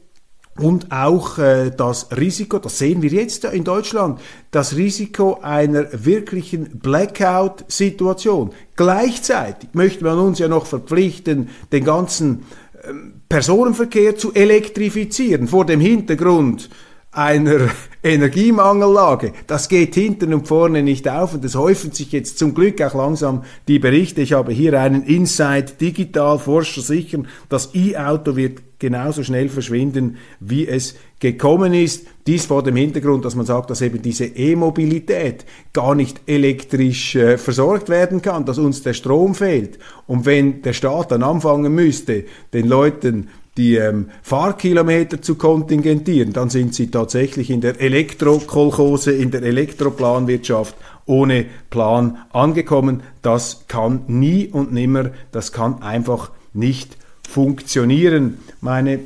Und 0.57 0.89
auch 0.91 1.37
äh, 1.37 1.69
das 1.75 2.15
Risiko, 2.15 2.59
das 2.59 2.77
sehen 2.77 3.01
wir 3.01 3.09
jetzt 3.09 3.43
in 3.43 3.65
Deutschland, 3.65 4.21
das 4.51 4.77
Risiko 4.77 5.39
einer 5.41 5.87
wirklichen 5.91 6.79
Blackout-Situation. 6.79 8.51
Gleichzeitig 8.77 9.69
möchte 9.73 10.05
man 10.05 10.17
uns 10.17 10.39
ja 10.39 10.47
noch 10.47 10.65
verpflichten, 10.65 11.49
den 11.73 11.83
ganzen 11.83 12.45
ähm, 12.87 13.21
Personenverkehr 13.27 14.15
zu 14.15 14.33
elektrifizieren, 14.33 15.49
vor 15.49 15.65
dem 15.65 15.81
Hintergrund 15.81 16.69
einer 17.11 17.69
Energiemangellage. 18.05 19.33
Das 19.47 19.67
geht 19.67 19.95
hinten 19.95 20.31
und 20.31 20.47
vorne 20.47 20.83
nicht 20.83 21.09
auf 21.09 21.33
und 21.33 21.43
es 21.43 21.55
häufen 21.55 21.91
sich 21.91 22.11
jetzt 22.11 22.37
zum 22.37 22.53
Glück 22.53 22.79
auch 22.81 22.93
langsam 22.93 23.43
die 23.67 23.79
Berichte. 23.79 24.21
Ich 24.21 24.33
habe 24.33 24.51
hier 24.51 24.79
einen 24.79 25.01
Insight 25.01 25.81
Digital 25.81 26.37
Forscher 26.37 26.81
sichern, 26.81 27.27
das 27.49 27.73
E-Auto 27.73 28.35
wird 28.35 28.61
genauso 28.77 29.23
schnell 29.23 29.49
verschwinden, 29.49 30.17
wie 30.39 30.67
es 30.67 30.95
gekommen 31.19 31.73
ist. 31.73 32.05
Dies 32.27 32.45
vor 32.45 32.61
dem 32.61 32.75
Hintergrund, 32.75 33.25
dass 33.25 33.33
man 33.33 33.47
sagt, 33.47 33.71
dass 33.71 33.81
eben 33.81 34.01
diese 34.03 34.25
E-Mobilität 34.25 35.45
gar 35.73 35.95
nicht 35.95 36.21
elektrisch 36.27 37.15
äh, 37.15 37.39
versorgt 37.39 37.89
werden 37.89 38.21
kann, 38.21 38.45
dass 38.45 38.59
uns 38.59 38.83
der 38.83 38.93
Strom 38.93 39.33
fehlt. 39.33 39.79
Und 40.05 40.27
wenn 40.27 40.61
der 40.61 40.73
Staat 40.73 41.11
dann 41.11 41.23
anfangen 41.23 41.73
müsste, 41.73 42.25
den 42.53 42.67
Leuten 42.67 43.29
die 43.57 43.75
ähm, 43.75 44.09
Fahrkilometer 44.21 45.21
zu 45.21 45.35
kontingentieren, 45.35 46.33
dann 46.33 46.49
sind 46.49 46.75
sie 46.75 46.91
tatsächlich 46.91 47.49
in 47.49 47.61
der 47.61 47.79
Elektrokolchose, 47.79 49.11
in 49.13 49.31
der 49.31 49.43
Elektroplanwirtschaft 49.43 50.75
ohne 51.05 51.45
Plan 51.69 52.17
angekommen. 52.33 53.03
Das 53.21 53.65
kann 53.67 54.01
nie 54.07 54.47
und 54.47 54.73
nimmer, 54.73 55.11
das 55.31 55.51
kann 55.51 55.81
einfach 55.81 56.31
nicht 56.53 56.97
funktionieren, 57.27 58.39
meine 58.61 58.99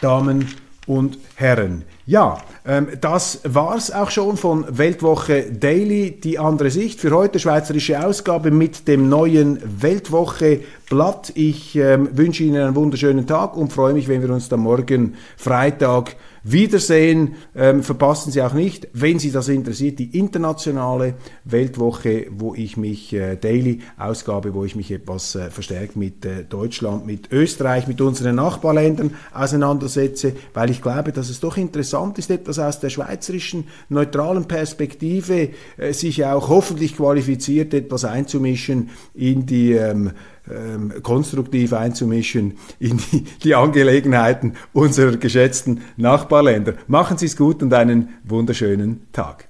Damen 0.00 0.46
und 0.86 1.18
Herren. 1.34 1.84
Ja, 2.08 2.38
ähm, 2.64 2.86
das 3.00 3.40
war's 3.42 3.90
auch 3.90 4.10
schon 4.10 4.36
von 4.36 4.64
Weltwoche 4.68 5.50
Daily, 5.50 6.12
die 6.12 6.38
andere 6.38 6.70
Sicht. 6.70 7.00
Für 7.00 7.10
heute 7.10 7.40
schweizerische 7.40 8.06
Ausgabe 8.06 8.52
mit 8.52 8.86
dem 8.86 9.08
neuen 9.08 9.58
Weltwoche 9.82 10.60
Blatt. 10.88 11.32
Ich 11.34 11.74
ähm, 11.74 12.16
wünsche 12.16 12.44
Ihnen 12.44 12.62
einen 12.62 12.76
wunderschönen 12.76 13.26
Tag 13.26 13.56
und 13.56 13.72
freue 13.72 13.92
mich, 13.92 14.06
wenn 14.06 14.22
wir 14.22 14.30
uns 14.30 14.48
dann 14.48 14.60
morgen 14.60 15.16
Freitag 15.36 16.14
Wiedersehen. 16.48 17.34
Ähm, 17.56 17.82
verpassen 17.82 18.30
Sie 18.30 18.40
auch 18.40 18.54
nicht, 18.54 18.86
wenn 18.92 19.18
Sie 19.18 19.32
das 19.32 19.48
interessiert, 19.48 19.98
die 19.98 20.16
internationale 20.16 21.14
Weltwoche, 21.44 22.26
wo 22.30 22.54
ich 22.54 22.76
mich 22.76 23.12
äh, 23.12 23.34
Daily 23.34 23.80
Ausgabe, 23.98 24.54
wo 24.54 24.64
ich 24.64 24.76
mich 24.76 24.92
etwas 24.92 25.34
äh, 25.34 25.50
verstärkt 25.50 25.96
mit 25.96 26.24
äh, 26.24 26.44
Deutschland, 26.44 27.04
mit 27.04 27.32
Österreich, 27.32 27.88
mit 27.88 28.00
unseren 28.00 28.36
Nachbarländern 28.36 29.14
auseinandersetze, 29.34 30.34
weil 30.54 30.70
ich 30.70 30.82
glaube, 30.82 31.10
dass 31.10 31.30
es 31.30 31.40
doch 31.40 31.56
interessant 31.56 32.18
ist, 32.18 32.30
etwas 32.30 32.60
aus 32.60 32.78
der 32.78 32.90
schweizerischen 32.90 33.64
neutralen 33.88 34.46
Perspektive 34.46 35.48
äh, 35.76 35.92
sich 35.92 36.24
auch 36.24 36.48
hoffentlich 36.48 36.96
qualifiziert, 36.96 37.74
etwas 37.74 38.04
einzumischen 38.04 38.90
in 39.14 39.46
die 39.46 39.72
ähm, 39.72 40.12
ähm, 40.50 40.92
konstruktiv 41.02 41.72
einzumischen 41.72 42.58
in 42.78 42.98
die, 42.98 43.24
die 43.42 43.54
Angelegenheiten 43.54 44.54
unserer 44.72 45.16
geschätzten 45.16 45.82
Nachbarländer. 45.96 46.74
Machen 46.86 47.18
Sie 47.18 47.26
es 47.26 47.36
gut 47.36 47.62
und 47.62 47.72
einen 47.72 48.10
wunderschönen 48.24 49.06
Tag. 49.12 49.48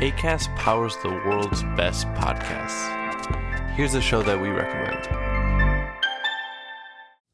ACAST 0.00 0.48
powers 0.56 0.96
the 1.02 1.10
world's 1.10 1.62
best 1.76 2.06
podcasts. 2.14 2.88
Here's 3.76 3.94
a 3.94 4.00
show 4.00 4.22
that 4.22 4.40
we 4.40 4.48
recommend. 4.48 5.39